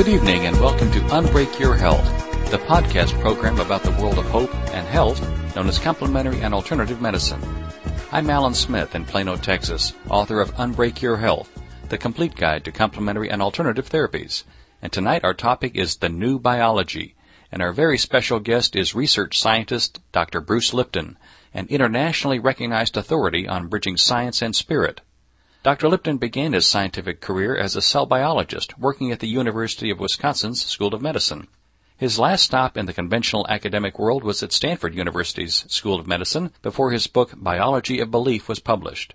Good 0.00 0.08
evening 0.08 0.46
and 0.46 0.58
welcome 0.62 0.90
to 0.92 1.00
Unbreak 1.00 1.58
Your 1.58 1.76
Health, 1.76 2.02
the 2.50 2.56
podcast 2.56 3.20
program 3.20 3.60
about 3.60 3.82
the 3.82 3.90
world 4.02 4.16
of 4.16 4.24
hope 4.30 4.54
and 4.72 4.86
health 4.86 5.20
known 5.54 5.68
as 5.68 5.78
complementary 5.78 6.40
and 6.40 6.54
alternative 6.54 7.02
medicine. 7.02 7.42
I'm 8.10 8.30
Alan 8.30 8.54
Smith 8.54 8.94
in 8.94 9.04
Plano, 9.04 9.36
Texas, 9.36 9.92
author 10.08 10.40
of 10.40 10.54
Unbreak 10.54 11.02
Your 11.02 11.18
Health, 11.18 11.50
the 11.90 11.98
complete 11.98 12.34
guide 12.34 12.64
to 12.64 12.72
complementary 12.72 13.28
and 13.28 13.42
alternative 13.42 13.90
therapies. 13.90 14.44
And 14.80 14.90
tonight 14.90 15.22
our 15.22 15.34
topic 15.34 15.76
is 15.76 15.96
the 15.96 16.08
new 16.08 16.38
biology, 16.38 17.14
and 17.52 17.60
our 17.60 17.74
very 17.74 17.98
special 17.98 18.40
guest 18.40 18.74
is 18.74 18.94
research 18.94 19.38
scientist 19.38 20.00
Dr. 20.12 20.40
Bruce 20.40 20.72
Lipton, 20.72 21.18
an 21.52 21.66
internationally 21.68 22.38
recognized 22.38 22.96
authority 22.96 23.46
on 23.46 23.68
bridging 23.68 23.98
science 23.98 24.40
and 24.40 24.56
spirit. 24.56 25.02
Dr. 25.62 25.90
Lipton 25.90 26.16
began 26.16 26.54
his 26.54 26.66
scientific 26.66 27.20
career 27.20 27.54
as 27.54 27.76
a 27.76 27.82
cell 27.82 28.06
biologist 28.06 28.78
working 28.78 29.12
at 29.12 29.20
the 29.20 29.28
University 29.28 29.90
of 29.90 30.00
Wisconsin's 30.00 30.64
School 30.64 30.94
of 30.94 31.02
Medicine. 31.02 31.48
His 31.98 32.18
last 32.18 32.44
stop 32.44 32.78
in 32.78 32.86
the 32.86 32.94
conventional 32.94 33.46
academic 33.46 33.98
world 33.98 34.24
was 34.24 34.42
at 34.42 34.52
Stanford 34.52 34.94
University's 34.94 35.66
School 35.68 36.00
of 36.00 36.06
Medicine 36.06 36.50
before 36.62 36.92
his 36.92 37.06
book 37.06 37.34
Biology 37.36 38.00
of 38.00 38.10
Belief 38.10 38.48
was 38.48 38.58
published. 38.58 39.12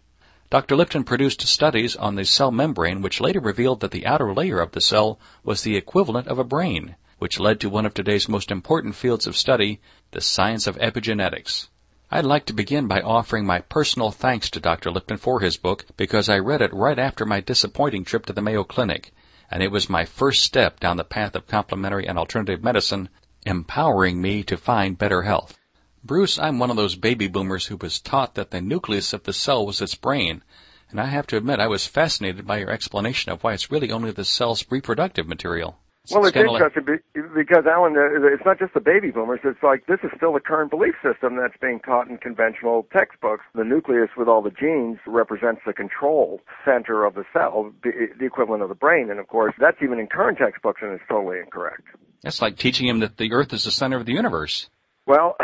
Dr. 0.52 0.76
Lipton 0.76 1.04
produced 1.04 1.42
studies 1.48 1.96
on 1.96 2.14
the 2.14 2.26
cell 2.26 2.52
membrane 2.52 3.02
which 3.02 3.20
later 3.20 3.40
revealed 3.40 3.80
that 3.80 3.90
the 3.90 4.06
outer 4.06 4.32
layer 4.32 4.60
of 4.60 4.74
the 4.74 4.82
cell 4.82 5.20
was 5.44 5.64
the 5.64 5.76
equivalent 5.76 6.28
of 6.28 6.38
a 6.38 6.44
brain, 6.44 6.96
which 7.18 7.40
led 7.40 7.60
to 7.60 7.72
one 7.72 7.88
of 7.88 7.96
today's 7.96 8.30
most 8.30 8.52
important 8.52 8.94
fields 8.94 9.26
of 9.26 9.36
study, 9.36 9.82
the 10.12 10.22
science 10.22 10.68
of 10.68 10.78
epigenetics. 10.78 11.70
I'd 12.16 12.24
like 12.24 12.46
to 12.46 12.54
begin 12.54 12.88
by 12.88 13.02
offering 13.02 13.46
my 13.46 13.60
personal 13.60 14.10
thanks 14.10 14.50
to 14.52 14.62
Dr. 14.62 14.90
Lipton 14.90 15.18
for 15.18 15.42
his 15.42 15.58
book 15.58 15.86
because 15.98 16.30
I 16.30 16.40
read 16.40 16.62
it 16.62 16.74
right 16.74 16.98
after 16.98 17.26
my 17.26 17.42
disappointing 17.42 18.06
trip 18.06 18.26
to 18.28 18.32
the 18.32 18.42
Mayo 18.42 18.64
Clinic, 18.64 19.12
and 19.52 19.62
it 19.62 19.70
was 19.70 19.90
my 19.90 20.06
first 20.06 20.42
step 20.42 20.80
down 20.80 20.96
the 20.96 21.04
path 21.04 21.36
of 21.36 21.46
complementary 21.46 22.08
and 22.08 22.18
alternative 22.18 22.64
medicine, 22.64 23.10
empowering 23.46 24.22
me 24.22 24.44
to 24.44 24.56
find 24.56 24.98
better 24.98 25.24
health. 25.24 25.60
Bruce, 26.06 26.40
I'm 26.40 26.58
one 26.58 26.70
of 26.70 26.78
those 26.78 26.96
baby 26.96 27.28
boomers 27.28 27.66
who 27.66 27.76
was 27.76 28.00
taught 28.00 28.36
that 28.36 28.52
the 28.52 28.62
nucleus 28.62 29.12
of 29.12 29.24
the 29.24 29.34
cell 29.34 29.66
was 29.66 29.82
its 29.82 29.96
brain, 29.96 30.42
and 30.90 31.02
I 31.02 31.08
have 31.08 31.28
to 31.28 31.38
admit 31.38 31.60
I 31.60 31.68
was 31.68 31.86
fascinated 31.86 32.48
by 32.48 32.60
your 32.60 32.72
explanation 32.72 33.34
of 33.34 33.44
why 33.44 33.52
it's 33.52 33.70
really 33.70 33.92
only 33.92 34.12
the 34.12 34.24
cell's 34.24 34.64
reproductive 34.70 35.28
material. 35.28 35.80
Well, 36.12 36.26
it's, 36.26 36.36
it's 36.36 36.46
interesting 36.46 36.86
like... 36.86 37.36
because 37.36 37.66
Alan, 37.66 37.96
uh, 37.98 38.28
it's 38.34 38.46
not 38.46 38.60
just 38.60 38.74
the 38.74 38.80
baby 38.80 39.12
boomers. 39.12 39.40
It's 39.44 39.62
like 39.64 39.88
this 39.88 40.00
is 40.04 40.12
still 40.16 40.34
the 40.34 40.40
current 40.40 40.70
belief 40.70 40.96
system 41.04 41.38
that's 41.38 41.58
being 41.60 41.80
taught 41.80 42.10
in 42.10 42.18
conventional 42.18 42.88
textbooks. 42.94 43.44
The 43.56 43.64
nucleus 43.64 44.10
with 44.18 44.28
all 44.28 44.42
the 44.42 44.52
genes 44.52 45.00
represents 45.08 45.62
the 45.66 45.74
control 45.74 46.42
center 46.64 47.06
of 47.06 47.16
the 47.16 47.24
cell, 47.34 47.72
the 47.84 48.26
equivalent 48.26 48.64
of 48.64 48.70
the 48.70 48.76
brain, 48.76 49.10
and 49.10 49.20
of 49.20 49.28
course 49.28 49.54
that's 49.60 49.78
even 49.82 50.00
in 50.00 50.08
current 50.08 50.38
textbooks, 50.38 50.82
and 50.84 50.92
it's 50.92 51.04
totally 51.10 51.40
incorrect. 51.40 51.84
That's 52.22 52.42
like 52.42 52.58
teaching 52.58 52.88
him 52.88 53.00
that 53.00 53.18
the 53.18 53.32
Earth 53.32 53.54
is 53.54 53.64
the 53.64 53.72
center 53.72 53.98
of 53.98 54.06
the 54.06 54.14
universe. 54.14 54.70
Well, 55.08 55.36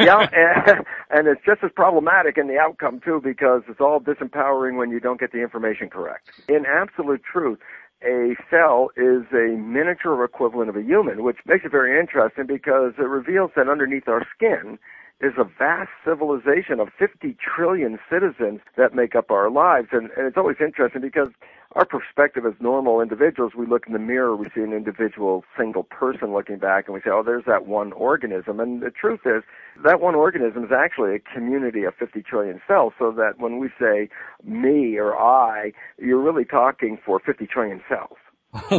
yeah, 0.00 0.26
and, 0.32 0.84
and 1.10 1.28
it's 1.28 1.40
just 1.46 1.62
as 1.62 1.70
problematic 1.74 2.36
in 2.36 2.48
the 2.48 2.58
outcome 2.58 3.00
too 3.04 3.20
because 3.22 3.62
it's 3.68 3.80
all 3.80 4.00
disempowering 4.00 4.76
when 4.76 4.90
you 4.90 4.98
don't 4.98 5.20
get 5.20 5.32
the 5.32 5.40
information 5.40 5.88
correct. 5.88 6.30
In 6.48 6.64
absolute 6.66 7.22
truth, 7.22 7.58
a 8.04 8.34
cell 8.50 8.90
is 8.96 9.24
a 9.32 9.56
miniature 9.56 10.24
equivalent 10.24 10.68
of 10.68 10.76
a 10.76 10.82
human, 10.82 11.22
which 11.22 11.38
makes 11.46 11.64
it 11.64 11.70
very 11.70 11.98
interesting 11.98 12.46
because 12.46 12.92
it 12.98 13.02
reveals 13.08 13.50
that 13.56 13.68
underneath 13.68 14.08
our 14.08 14.26
skin 14.34 14.78
is 15.20 15.34
a 15.38 15.44
vast 15.44 15.90
civilization 16.04 16.80
of 16.80 16.88
50 16.98 17.36
trillion 17.38 17.98
citizens 18.10 18.60
that 18.76 18.94
make 18.94 19.14
up 19.14 19.30
our 19.30 19.50
lives. 19.50 19.88
And, 19.92 20.10
and 20.16 20.26
it's 20.26 20.36
always 20.36 20.56
interesting 20.60 21.00
because 21.00 21.28
our 21.74 21.86
perspective 21.86 22.44
as 22.44 22.54
normal 22.60 23.00
individuals, 23.00 23.52
we 23.56 23.66
look 23.66 23.86
in 23.86 23.92
the 23.92 23.98
mirror, 23.98 24.36
we 24.36 24.46
see 24.54 24.60
an 24.60 24.72
individual 24.72 25.44
single 25.56 25.84
person 25.84 26.32
looking 26.32 26.58
back, 26.58 26.86
and 26.86 26.94
we 26.94 27.00
say, 27.00 27.10
oh, 27.10 27.22
there's 27.24 27.44
that 27.46 27.66
one 27.66 27.92
organism. 27.92 28.60
And 28.60 28.82
the 28.82 28.90
truth 28.90 29.20
is, 29.24 29.42
that 29.84 30.00
one 30.00 30.14
organism 30.14 30.64
is 30.64 30.70
actually 30.76 31.14
a 31.14 31.18
community 31.18 31.84
of 31.84 31.94
50 31.94 32.22
trillion 32.22 32.60
cells, 32.66 32.92
so 32.98 33.12
that 33.12 33.38
when 33.38 33.58
we 33.58 33.70
say 33.80 34.08
me 34.44 34.96
or 34.98 35.16
I, 35.16 35.72
you're 35.98 36.20
really 36.20 36.44
talking 36.44 36.98
for 37.04 37.20
50 37.24 37.46
trillion 37.46 37.80
cells. 37.88 38.18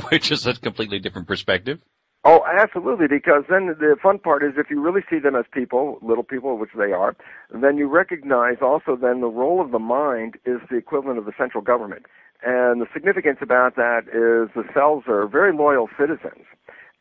Which 0.12 0.32
is 0.32 0.46
a 0.46 0.54
completely 0.54 1.00
different 1.00 1.28
perspective. 1.28 1.80
Oh, 2.26 2.42
absolutely, 2.48 3.08
because 3.08 3.44
then 3.50 3.68
the 3.68 3.98
fun 4.02 4.18
part 4.18 4.44
is 4.44 4.54
if 4.56 4.70
you 4.70 4.82
really 4.82 5.02
see 5.10 5.20
them 5.20 5.36
as 5.36 5.44
people, 5.52 6.00
little 6.02 6.24
people, 6.24 6.58
which 6.58 6.70
they 6.78 6.94
are, 6.94 7.18
then 7.54 7.78
you 7.78 7.88
recognize 7.90 8.58
also 8.62 8.96
then 8.96 9.20
the 9.20 9.28
role 9.28 9.60
of 9.60 9.72
the 9.72 9.80
mind 9.80 10.38
is 10.46 10.62
the 10.72 10.78
equivalent 10.78 11.20
of 11.20 11.26
the 11.26 11.34
central 11.38 11.62
government. 11.62 12.06
And 12.42 12.82
the 12.82 12.88
significance 12.94 13.40
about 13.42 13.76
that 13.76 14.04
is 14.08 14.54
the 14.56 14.64
cells 14.74 15.04
are 15.08 15.28
very 15.28 15.54
loyal 15.54 15.90
citizens 16.00 16.46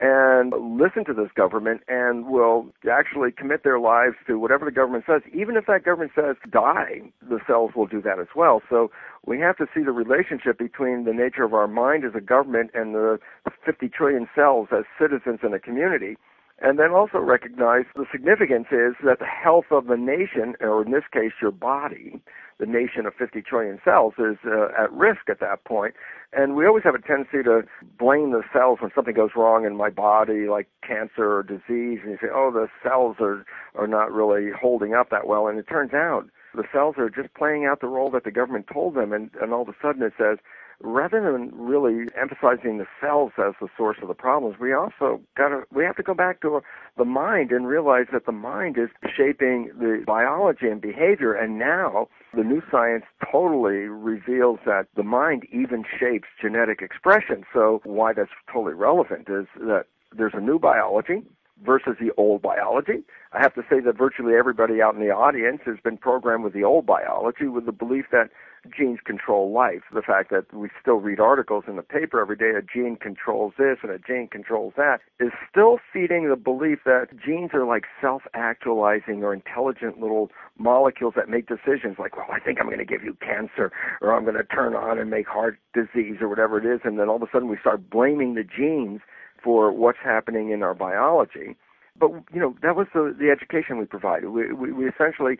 and 0.02 0.52
listen 0.76 1.04
to 1.04 1.14
this 1.14 1.30
government 1.36 1.80
and 1.86 2.26
will 2.26 2.66
actually 2.90 3.30
commit 3.30 3.62
their 3.62 3.78
lives 3.78 4.16
to 4.26 4.36
whatever 4.36 4.64
the 4.64 4.72
government 4.72 5.04
says. 5.06 5.22
Even 5.32 5.56
if 5.56 5.66
that 5.66 5.84
government 5.84 6.10
says 6.16 6.34
die, 6.50 7.02
the 7.22 7.38
cells 7.46 7.70
will 7.76 7.86
do 7.86 8.02
that 8.02 8.18
as 8.18 8.26
well. 8.34 8.60
So 8.68 8.90
we 9.24 9.38
have 9.38 9.56
to 9.58 9.66
see 9.72 9.84
the 9.84 9.92
relationship 9.92 10.58
between 10.58 11.04
the 11.04 11.12
nature 11.12 11.44
of 11.44 11.54
our 11.54 11.68
mind 11.68 12.04
as 12.04 12.16
a 12.16 12.20
government 12.20 12.72
and 12.74 12.96
the 12.96 13.20
50 13.64 13.88
trillion 13.88 14.28
cells 14.34 14.68
as 14.76 14.82
citizens 15.00 15.38
in 15.44 15.54
a 15.54 15.60
community. 15.60 16.16
And 16.64 16.78
then 16.78 16.92
also 16.92 17.18
recognize 17.18 17.86
the 17.96 18.06
significance 18.12 18.68
is 18.70 18.94
that 19.04 19.18
the 19.18 19.26
health 19.26 19.66
of 19.72 19.88
the 19.88 19.96
nation, 19.96 20.54
or 20.60 20.84
in 20.84 20.92
this 20.92 21.02
case 21.12 21.32
your 21.42 21.50
body, 21.50 22.22
the 22.60 22.66
nation 22.66 23.04
of 23.04 23.14
50 23.18 23.42
trillion 23.42 23.80
cells 23.84 24.14
is 24.16 24.36
uh, 24.46 24.68
at 24.80 24.92
risk 24.92 25.28
at 25.28 25.40
that 25.40 25.64
point. 25.64 25.94
And 26.32 26.54
we 26.54 26.64
always 26.64 26.84
have 26.84 26.94
a 26.94 27.00
tendency 27.00 27.42
to 27.42 27.62
blame 27.98 28.30
the 28.30 28.44
cells 28.52 28.78
when 28.80 28.92
something 28.94 29.12
goes 29.12 29.30
wrong 29.34 29.66
in 29.66 29.76
my 29.76 29.90
body, 29.90 30.46
like 30.48 30.68
cancer 30.86 31.38
or 31.38 31.42
disease, 31.42 31.98
and 32.06 32.12
you 32.12 32.18
say, 32.22 32.28
oh, 32.32 32.52
the 32.54 32.68
cells 32.80 33.16
are, 33.18 33.44
are 33.74 33.88
not 33.88 34.12
really 34.12 34.52
holding 34.52 34.94
up 34.94 35.10
that 35.10 35.26
well. 35.26 35.48
And 35.48 35.58
it 35.58 35.66
turns 35.68 35.92
out 35.92 36.28
the 36.54 36.62
cells 36.72 36.94
are 36.96 37.10
just 37.10 37.34
playing 37.34 37.64
out 37.64 37.80
the 37.80 37.88
role 37.88 38.10
that 38.12 38.22
the 38.22 38.30
government 38.30 38.66
told 38.72 38.94
them, 38.94 39.12
and, 39.12 39.30
and 39.40 39.52
all 39.52 39.62
of 39.62 39.68
a 39.68 39.74
sudden 39.82 40.02
it 40.02 40.12
says, 40.16 40.38
rather 40.82 41.20
than 41.32 41.50
really 41.54 42.06
emphasizing 42.20 42.78
the 42.78 42.86
cells 43.00 43.32
as 43.38 43.54
the 43.60 43.68
source 43.76 43.98
of 44.02 44.08
the 44.08 44.14
problems, 44.14 44.56
we 44.60 44.72
also 44.72 45.20
got 45.36 45.48
to 45.48 45.62
we 45.72 45.84
have 45.84 45.96
to 45.96 46.02
go 46.02 46.14
back 46.14 46.40
to 46.42 46.60
the 46.98 47.04
mind 47.04 47.52
and 47.52 47.66
realize 47.66 48.06
that 48.12 48.26
the 48.26 48.32
mind 48.32 48.76
is 48.76 48.88
shaping 49.16 49.70
the 49.78 50.02
biology 50.06 50.68
and 50.68 50.80
behavior. 50.80 51.32
And 51.32 51.58
now 51.58 52.08
the 52.34 52.44
new 52.44 52.62
science 52.70 53.04
totally 53.30 53.86
reveals 53.88 54.60
that 54.66 54.86
the 54.96 55.02
mind 55.02 55.46
even 55.52 55.84
shapes 55.98 56.28
genetic 56.40 56.82
expression. 56.82 57.44
So 57.52 57.80
why 57.84 58.12
that's 58.12 58.30
totally 58.52 58.74
relevant 58.74 59.28
is 59.28 59.46
that 59.56 59.84
there's 60.16 60.34
a 60.34 60.40
new 60.40 60.58
biology 60.58 61.22
versus 61.64 61.96
the 62.00 62.10
old 62.16 62.42
biology. 62.42 63.04
I 63.32 63.40
have 63.40 63.54
to 63.54 63.62
say 63.70 63.80
that 63.80 63.96
virtually 63.96 64.34
everybody 64.34 64.82
out 64.82 64.94
in 64.94 65.00
the 65.00 65.10
audience 65.10 65.60
has 65.64 65.76
been 65.82 65.96
programmed 65.96 66.44
with 66.44 66.52
the 66.52 66.64
old 66.64 66.86
biology 66.86 67.46
with 67.46 67.66
the 67.66 67.72
belief 67.72 68.06
that 68.12 68.30
genes 68.76 69.00
control 69.04 69.52
life. 69.52 69.82
The 69.92 70.02
fact 70.02 70.30
that 70.30 70.52
we 70.54 70.68
still 70.80 70.96
read 70.96 71.18
articles 71.18 71.64
in 71.66 71.76
the 71.76 71.82
paper 71.82 72.20
every 72.20 72.36
day, 72.36 72.52
a 72.56 72.62
gene 72.62 72.96
controls 72.96 73.54
this 73.58 73.78
and 73.82 73.90
a 73.90 73.98
gene 73.98 74.28
controls 74.30 74.74
that, 74.76 75.00
is 75.18 75.32
still 75.50 75.78
feeding 75.92 76.28
the 76.28 76.36
belief 76.36 76.80
that 76.84 77.08
genes 77.24 77.50
are 77.54 77.64
like 77.64 77.84
self-actualizing 78.00 79.22
or 79.22 79.34
intelligent 79.34 79.98
little 79.98 80.30
molecules 80.58 81.14
that 81.16 81.28
make 81.28 81.48
decisions 81.48 81.96
like, 81.98 82.16
well, 82.16 82.26
I 82.30 82.38
think 82.38 82.60
I'm 82.60 82.66
going 82.66 82.78
to 82.78 82.84
give 82.84 83.02
you 83.02 83.16
cancer 83.20 83.72
or 84.00 84.14
I'm 84.14 84.24
going 84.24 84.36
to 84.36 84.44
turn 84.44 84.74
on 84.74 84.98
and 84.98 85.10
make 85.10 85.26
heart 85.26 85.58
disease 85.74 86.18
or 86.20 86.28
whatever 86.28 86.58
it 86.58 86.66
is. 86.66 86.82
And 86.84 86.98
then 86.98 87.08
all 87.08 87.16
of 87.16 87.22
a 87.22 87.28
sudden 87.32 87.48
we 87.48 87.58
start 87.58 87.90
blaming 87.90 88.34
the 88.34 88.44
genes 88.44 89.00
for 89.42 89.72
what's 89.72 89.98
happening 90.02 90.50
in 90.50 90.62
our 90.62 90.74
biology. 90.74 91.56
But 91.98 92.10
you 92.32 92.40
know 92.40 92.56
that 92.62 92.74
was 92.74 92.86
the 92.94 93.14
the 93.18 93.30
education 93.30 93.78
we 93.78 93.84
provided. 93.84 94.30
We, 94.30 94.52
we 94.52 94.72
we 94.72 94.88
essentially 94.88 95.38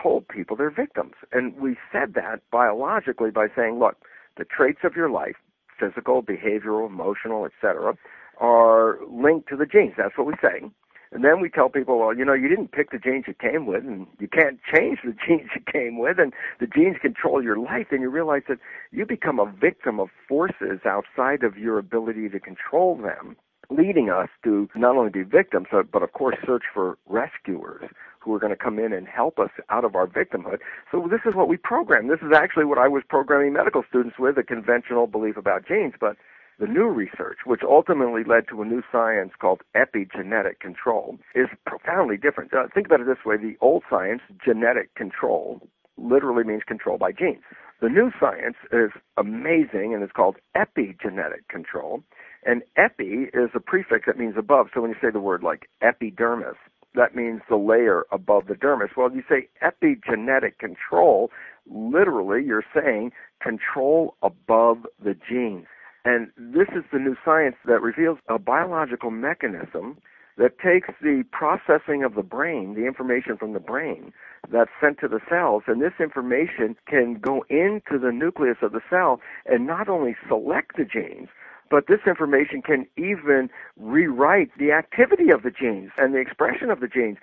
told 0.00 0.28
people 0.28 0.56
they're 0.56 0.70
victims, 0.70 1.14
and 1.32 1.56
we 1.56 1.76
said 1.92 2.14
that 2.14 2.40
biologically 2.50 3.30
by 3.30 3.46
saying, 3.54 3.78
look, 3.78 3.96
the 4.36 4.44
traits 4.44 4.80
of 4.84 4.96
your 4.96 5.08
life, 5.08 5.36
physical, 5.78 6.22
behavioral, 6.22 6.86
emotional, 6.86 7.46
etc., 7.46 7.96
are 8.38 8.98
linked 9.08 9.48
to 9.48 9.56
the 9.56 9.66
genes. 9.66 9.94
That's 9.96 10.18
what 10.18 10.26
we 10.26 10.34
say. 10.42 10.68
And 11.12 11.22
then 11.22 11.40
we 11.40 11.48
tell 11.48 11.68
people, 11.68 12.00
well, 12.00 12.12
you 12.12 12.24
know, 12.24 12.32
you 12.32 12.48
didn't 12.48 12.72
pick 12.72 12.90
the 12.90 12.98
genes 12.98 13.26
you 13.28 13.34
came 13.34 13.66
with, 13.66 13.84
and 13.84 14.08
you 14.18 14.26
can't 14.26 14.58
change 14.74 14.98
the 15.04 15.12
genes 15.26 15.48
you 15.54 15.62
came 15.72 15.96
with, 15.96 16.18
and 16.18 16.32
the 16.58 16.66
genes 16.66 16.96
control 17.00 17.42
your 17.42 17.56
life. 17.56 17.86
And 17.92 18.02
you 18.02 18.10
realize 18.10 18.42
that 18.48 18.58
you 18.90 19.06
become 19.06 19.38
a 19.38 19.46
victim 19.46 20.00
of 20.00 20.08
forces 20.28 20.80
outside 20.84 21.44
of 21.44 21.56
your 21.56 21.78
ability 21.78 22.28
to 22.30 22.40
control 22.40 22.96
them 22.96 23.36
leading 23.70 24.10
us 24.10 24.28
to 24.44 24.68
not 24.74 24.96
only 24.96 25.10
be 25.10 25.22
victims, 25.22 25.68
but 25.70 26.02
of 26.02 26.12
course 26.12 26.36
search 26.46 26.64
for 26.72 26.98
rescuers 27.06 27.90
who 28.20 28.34
are 28.34 28.38
going 28.38 28.56
to 28.56 28.56
come 28.56 28.78
in 28.78 28.92
and 28.92 29.06
help 29.06 29.38
us 29.38 29.50
out 29.68 29.84
of 29.84 29.94
our 29.94 30.06
victimhood. 30.06 30.58
So 30.90 31.06
this 31.10 31.20
is 31.26 31.34
what 31.34 31.48
we 31.48 31.56
program. 31.56 32.08
This 32.08 32.20
is 32.20 32.32
actually 32.34 32.64
what 32.64 32.78
I 32.78 32.88
was 32.88 33.02
programming 33.08 33.52
medical 33.52 33.84
students 33.88 34.18
with, 34.18 34.38
a 34.38 34.42
conventional 34.42 35.06
belief 35.06 35.36
about 35.36 35.66
genes, 35.66 35.94
but 36.00 36.16
the 36.58 36.66
new 36.66 36.86
research, 36.86 37.38
which 37.44 37.62
ultimately 37.68 38.22
led 38.24 38.48
to 38.48 38.62
a 38.62 38.64
new 38.64 38.82
science 38.90 39.32
called 39.38 39.62
epigenetic 39.74 40.60
control, 40.60 41.18
is 41.34 41.48
profoundly 41.66 42.16
different. 42.16 42.54
Uh, 42.54 42.68
think 42.72 42.86
about 42.86 43.00
it 43.00 43.06
this 43.06 43.24
way. 43.26 43.36
The 43.36 43.56
old 43.60 43.82
science, 43.90 44.22
genetic 44.44 44.94
control, 44.94 45.68
literally 45.96 46.44
means 46.44 46.62
control 46.66 46.96
by 46.96 47.12
genes. 47.12 47.42
The 47.80 47.88
new 47.88 48.10
science 48.18 48.56
is 48.72 48.90
amazing 49.16 49.92
and 49.94 50.02
it's 50.02 50.12
called 50.12 50.36
epigenetic 50.56 51.48
control 51.48 52.02
And 52.44 52.62
epi 52.76 53.28
is 53.34 53.50
a 53.54 53.60
prefix 53.60 54.06
that 54.06 54.18
means 54.18 54.34
above. 54.38 54.68
So 54.74 54.80
when 54.80 54.90
you 54.90 54.96
say 55.02 55.10
the 55.10 55.20
word 55.20 55.42
like 55.42 55.68
epidermis, 55.82 56.56
that 56.94 57.16
means 57.16 57.40
the 57.48 57.56
layer 57.56 58.04
above 58.12 58.46
the 58.46 58.54
dermis. 58.54 58.96
Well, 58.96 59.10
you 59.12 59.22
say 59.28 59.48
epigenetic 59.62 60.58
control, 60.58 61.30
literally 61.68 62.44
you're 62.44 62.64
saying 62.74 63.12
control 63.42 64.14
above 64.22 64.86
the 65.02 65.14
genes. 65.28 65.66
And 66.04 66.28
this 66.36 66.68
is 66.76 66.84
the 66.92 66.98
new 66.98 67.16
science 67.24 67.56
that 67.66 67.82
reveals 67.82 68.18
a 68.28 68.38
biological 68.38 69.10
mechanism 69.10 69.98
that 70.36 70.58
takes 70.58 70.88
the 71.00 71.24
processing 71.30 72.02
of 72.02 72.14
the 72.14 72.22
brain, 72.22 72.74
the 72.74 72.86
information 72.86 73.36
from 73.36 73.52
the 73.52 73.60
brain 73.60 74.12
that's 74.50 74.70
sent 74.80 74.98
to 75.00 75.08
the 75.08 75.20
cells, 75.28 75.62
and 75.66 75.80
this 75.80 75.92
information 76.00 76.76
can 76.86 77.14
go 77.14 77.44
into 77.48 77.98
the 77.98 78.12
nucleus 78.12 78.58
of 78.62 78.72
the 78.72 78.80
cell 78.90 79.20
and 79.46 79.66
not 79.66 79.88
only 79.88 80.16
select 80.28 80.76
the 80.76 80.84
genes, 80.84 81.28
but 81.70 81.86
this 81.88 82.00
information 82.06 82.62
can 82.62 82.86
even 82.96 83.48
rewrite 83.76 84.50
the 84.58 84.72
activity 84.72 85.30
of 85.30 85.42
the 85.42 85.50
genes 85.50 85.90
and 85.96 86.14
the 86.14 86.18
expression 86.18 86.70
of 86.70 86.80
the 86.80 86.88
genes. 86.88 87.16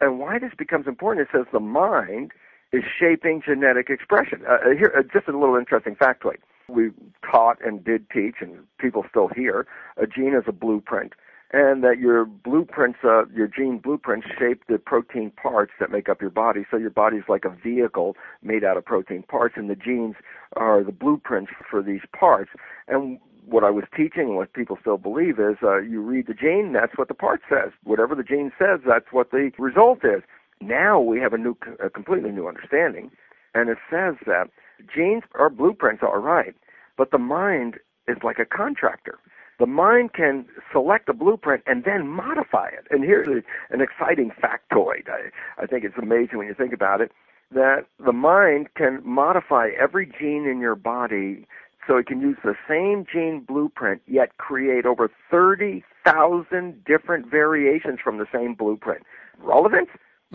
And 0.00 0.18
why 0.18 0.38
this 0.38 0.52
becomes 0.56 0.86
important, 0.86 1.28
it 1.28 1.36
says 1.36 1.46
the 1.52 1.60
mind 1.60 2.32
is 2.72 2.84
shaping 2.98 3.42
genetic 3.44 3.88
expression. 3.88 4.42
Uh, 4.46 4.52
uh 4.52 4.76
here, 4.76 4.92
uh, 4.96 5.02
just 5.02 5.26
a 5.26 5.36
little 5.36 5.56
interesting 5.56 5.96
factoid. 5.96 6.36
We 6.68 6.90
taught 7.28 7.64
and 7.64 7.82
did 7.82 8.10
teach, 8.10 8.36
and 8.40 8.58
people 8.78 9.06
still 9.08 9.28
hear, 9.34 9.66
a 9.96 10.06
gene 10.06 10.34
is 10.34 10.44
a 10.46 10.52
blueprint 10.52 11.14
and 11.52 11.82
that 11.82 11.98
your 11.98 12.26
blueprints, 12.26 12.98
uh, 13.02 13.26
your 13.34 13.46
gene 13.46 13.78
blueprints 13.78 14.26
shape 14.38 14.62
the 14.68 14.78
protein 14.78 15.30
parts 15.30 15.72
that 15.80 15.90
make 15.90 16.08
up 16.08 16.20
your 16.20 16.30
body. 16.30 16.64
So 16.70 16.76
your 16.76 16.90
body's 16.90 17.22
like 17.28 17.44
a 17.44 17.50
vehicle 17.50 18.16
made 18.42 18.64
out 18.64 18.76
of 18.76 18.84
protein 18.84 19.22
parts, 19.22 19.54
and 19.56 19.70
the 19.70 19.76
genes 19.76 20.16
are 20.56 20.84
the 20.84 20.92
blueprints 20.92 21.52
for 21.70 21.82
these 21.82 22.02
parts. 22.18 22.50
And 22.86 23.18
what 23.46 23.64
I 23.64 23.70
was 23.70 23.84
teaching, 23.96 24.24
and 24.24 24.36
what 24.36 24.52
people 24.52 24.76
still 24.80 24.98
believe, 24.98 25.38
is 25.38 25.56
uh, 25.62 25.78
you 25.78 26.02
read 26.02 26.26
the 26.26 26.34
gene, 26.34 26.72
that's 26.74 26.98
what 26.98 27.08
the 27.08 27.14
part 27.14 27.40
says. 27.48 27.72
Whatever 27.82 28.14
the 28.14 28.22
gene 28.22 28.52
says, 28.58 28.80
that's 28.86 29.10
what 29.10 29.30
the 29.30 29.50
result 29.58 30.00
is. 30.04 30.22
Now 30.60 31.00
we 31.00 31.18
have 31.20 31.32
a 31.32 31.38
new, 31.38 31.56
a 31.82 31.88
completely 31.88 32.30
new 32.30 32.46
understanding, 32.46 33.10
and 33.54 33.70
it 33.70 33.78
says 33.90 34.16
that 34.26 34.50
genes 34.94 35.22
are 35.34 35.48
blueprints, 35.48 36.02
all 36.02 36.18
right, 36.18 36.54
but 36.98 37.10
the 37.10 37.18
mind 37.18 37.76
is 38.06 38.18
like 38.22 38.38
a 38.38 38.44
contractor 38.44 39.18
the 39.58 39.66
mind 39.66 40.12
can 40.12 40.46
select 40.72 41.08
a 41.08 41.12
blueprint 41.12 41.62
and 41.66 41.84
then 41.84 42.06
modify 42.06 42.68
it. 42.68 42.86
And 42.90 43.04
here's 43.04 43.28
a, 43.28 43.42
an 43.74 43.80
exciting 43.80 44.30
factoid. 44.30 45.08
I, 45.08 45.62
I 45.62 45.66
think 45.66 45.84
it's 45.84 45.98
amazing 46.00 46.38
when 46.38 46.46
you 46.46 46.54
think 46.54 46.72
about 46.72 47.00
it 47.00 47.10
that 47.50 47.86
the 48.04 48.12
mind 48.12 48.68
can 48.76 49.00
modify 49.04 49.68
every 49.80 50.06
gene 50.06 50.46
in 50.46 50.60
your 50.60 50.74
body 50.74 51.46
so 51.86 51.96
it 51.96 52.06
can 52.06 52.20
use 52.20 52.36
the 52.44 52.54
same 52.68 53.06
gene 53.10 53.40
blueprint 53.46 54.02
yet 54.06 54.36
create 54.36 54.84
over 54.84 55.10
30,000 55.30 56.84
different 56.84 57.30
variations 57.30 57.98
from 58.04 58.18
the 58.18 58.26
same 58.32 58.54
blueprint. 58.54 59.02
Relevant? 59.38 59.88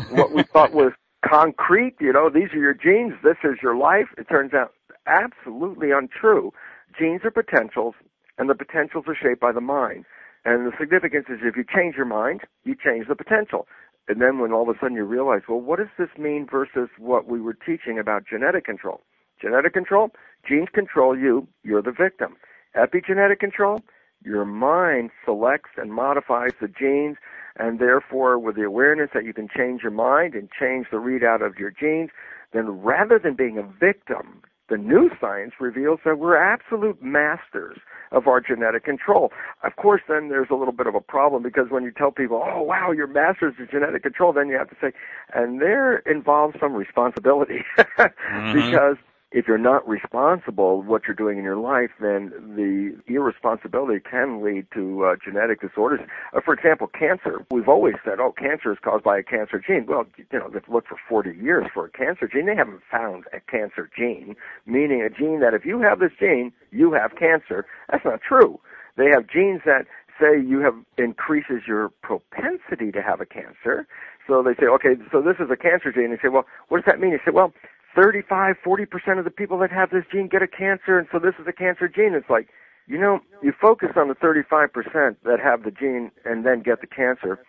what 0.10 0.34
we 0.34 0.42
thought 0.42 0.74
was 0.74 0.92
concrete, 1.24 1.96
you 2.00 2.12
know, 2.12 2.30
these 2.30 2.52
are 2.54 2.60
your 2.60 2.74
genes, 2.74 3.14
this 3.24 3.38
is 3.44 3.58
your 3.62 3.76
life, 3.78 4.08
it 4.18 4.28
turns 4.28 4.54
out 4.54 4.74
absolutely 5.06 5.92
untrue. 5.92 6.52
Genes 6.98 7.22
are 7.24 7.32
potentials, 7.32 7.94
and 8.38 8.50
the 8.50 8.56
potentials 8.56 9.06
are 9.08 9.16
shaped 9.16 9.42
by 9.42 9.52
the 9.52 9.62
mind. 9.62 10.06
And 10.46 10.66
the 10.66 10.72
significance 10.78 11.26
is 11.30 11.40
if 11.42 11.56
you 11.56 11.64
change 11.64 11.96
your 11.96 12.06
mind, 12.06 12.42
you 12.64 12.76
change 12.76 13.08
the 13.08 13.16
potential. 13.16 13.68
And 14.08 14.22
then 14.22 14.40
when 14.40 14.52
all 14.52 14.70
of 14.70 14.76
a 14.76 14.80
sudden 14.80 14.98
you 14.98 15.06
realize, 15.06 15.44
well, 15.48 15.62
what 15.62 15.80
does 15.80 15.88
this 15.98 16.10
mean 16.18 16.46
versus 16.50 16.90
what 16.98 17.28
we 17.28 17.40
were 17.40 17.54
teaching 17.54 17.98
about 17.98 18.26
genetic 18.30 18.66
control? 18.66 19.02
Genetic 19.42 19.74
control, 19.74 20.12
genes 20.48 20.68
control 20.74 21.18
you, 21.18 21.48
you're 21.64 21.82
the 21.82 21.92
victim. 21.92 22.36
Epigenetic 22.76 23.40
control, 23.40 23.82
your 24.24 24.46
mind 24.46 25.12
selects 25.24 25.72
and 25.78 25.94
modifies 25.94 26.52
the 26.60 26.68
genes, 26.68 27.18
and 27.58 27.80
therefore, 27.80 28.40
with 28.40 28.56
the 28.56 28.64
awareness 28.64 29.10
that 29.14 29.26
you 29.26 29.34
can 29.34 29.48
change 29.56 29.82
your 29.84 29.92
mind 29.92 30.34
and 30.34 30.50
change 30.60 30.88
the 30.92 30.98
readout 30.98 31.46
of 31.46 31.58
your 31.58 31.72
genes, 31.72 32.10
then 32.52 32.82
rather 32.82 33.20
than 33.20 33.36
being 33.36 33.58
a 33.58 33.64
victim, 33.64 34.42
the 34.70 34.78
new 34.78 35.10
science 35.20 35.54
reveals 35.60 36.00
that 36.06 36.18
we're 36.18 36.38
absolute 36.38 37.02
masters 37.02 37.78
of 38.12 38.28
our 38.28 38.40
genetic 38.40 38.86
control. 38.86 39.32
Of 39.64 39.76
course, 39.76 40.02
then 40.08 40.30
there's 40.30 40.48
a 40.50 40.56
little 40.56 40.74
bit 40.74 40.88
of 40.88 40.96
a 40.96 41.02
problem 41.02 41.44
because 41.44 41.66
when 41.70 41.84
you 41.84 41.92
tell 41.92 42.12
people, 42.12 42.44
oh, 42.46 42.62
wow, 42.62 42.92
you're 42.92 43.08
masters 43.08 43.56
of 43.60 43.70
genetic 43.70 44.04
control, 44.04 44.32
then 44.32 44.48
you 44.48 44.58
have 44.58 44.70
to 44.70 44.76
say, 44.80 44.94
and 45.34 45.62
there 45.62 45.98
involves 46.00 46.56
some 46.60 46.74
responsibility 46.74 47.60
mm-hmm. 47.78 48.54
because 48.54 48.98
if 49.34 49.48
you're 49.48 49.58
not 49.58 49.88
responsible 49.88 50.84
what 50.84 51.04
you're 51.08 51.16
doing 51.16 51.40
in 51.40 51.44
your 51.44 51.58
life, 51.58 51.90
then 52.00 52.32
the 52.56 52.96
irresponsibility 53.12 54.00
can 54.00 54.44
lead 54.44 54.68
to 54.76 55.06
uh, 55.06 55.16
genetic 55.24 55.60
disorders. 55.60 56.02
Uh, 56.34 56.40
for 56.46 56.54
example, 56.54 56.88
cancer. 56.88 57.44
We've 57.50 57.68
always 57.68 57.96
said, 58.06 58.20
oh, 58.20 58.32
cancer 58.38 58.72
is 58.72 58.78
caused 58.84 59.04
by 59.04 59.18
a 59.18 59.24
cancer 59.24 59.62
gene. 59.66 59.88
Well, 59.88 60.06
you 60.18 60.40
know, 60.40 60.50
they've 60.54 60.62
looked 60.70 60.88
for 60.88 60.98
40 61.10 61.36
years 61.42 61.66
for 61.74 61.86
a 61.86 61.90
cancer 61.90 62.30
gene. 62.32 62.46
They 62.46 62.56
haven't 62.56 62.82
found 62.92 63.26
a 63.34 63.40
cancer 63.40 63.90
gene, 63.98 64.36
meaning 64.68 65.02
a 65.02 65.10
gene 65.10 65.40
that 65.40 65.56
if 65.56 65.66
you 65.66 65.82
have 65.82 66.00
this 66.00 66.12
gene, 66.20 66.54
you 66.72 66.94
have 66.94 67.18
cancer. 67.18 67.66
That's 67.92 68.06
not 68.06 68.22
true. 68.22 68.60
They 68.98 69.10
have 69.12 69.28
genes 69.28 69.62
that 69.66 69.88
say 70.22 70.40
you 70.40 70.60
have 70.60 70.76
increases 70.98 71.64
your 71.68 71.90
propensity 72.04 72.92
to 72.92 73.02
have 73.02 73.20
a 73.20 73.26
cancer. 73.26 73.88
So 74.28 74.44
they 74.44 74.54
say, 74.54 74.68
okay, 74.68 74.96
so 75.12 75.22
this 75.22 75.38
is 75.40 75.50
a 75.52 75.58
cancer 75.58 75.92
gene. 75.92 76.12
They 76.12 76.22
say, 76.22 76.30
well, 76.30 76.46
what 76.70 76.78
does 76.78 76.86
that 76.86 77.00
mean? 77.02 77.12
They 77.12 77.24
say, 77.26 77.34
well, 77.34 77.52
35, 77.96 78.56
40% 78.66 79.20
of 79.20 79.26
the 79.26 79.32
people 79.32 79.58
that 79.60 79.72
have 79.72 79.92
this 79.92 80.04
gene 80.12 80.28
get 80.28 80.42
a 80.42 80.48
cancer, 80.48 80.98
and 80.98 81.08
so 81.12 81.20
this 81.20 81.36
is 81.40 81.48
a 81.48 81.54
cancer 81.54 81.88
gene. 81.88 82.14
It's 82.14 82.30
like, 82.30 82.50
you 82.88 82.98
know, 82.98 83.20
you 83.42 83.54
focus 83.60 83.90
on 83.96 84.08
the 84.08 84.16
35% 84.16 85.16
that 85.24 85.40
have 85.40 85.64
the 85.64 85.72
gene 85.72 86.12
and 86.26 86.46
then 86.46 86.62
get 86.62 86.82
the 86.82 86.88
cancer. 86.88 87.40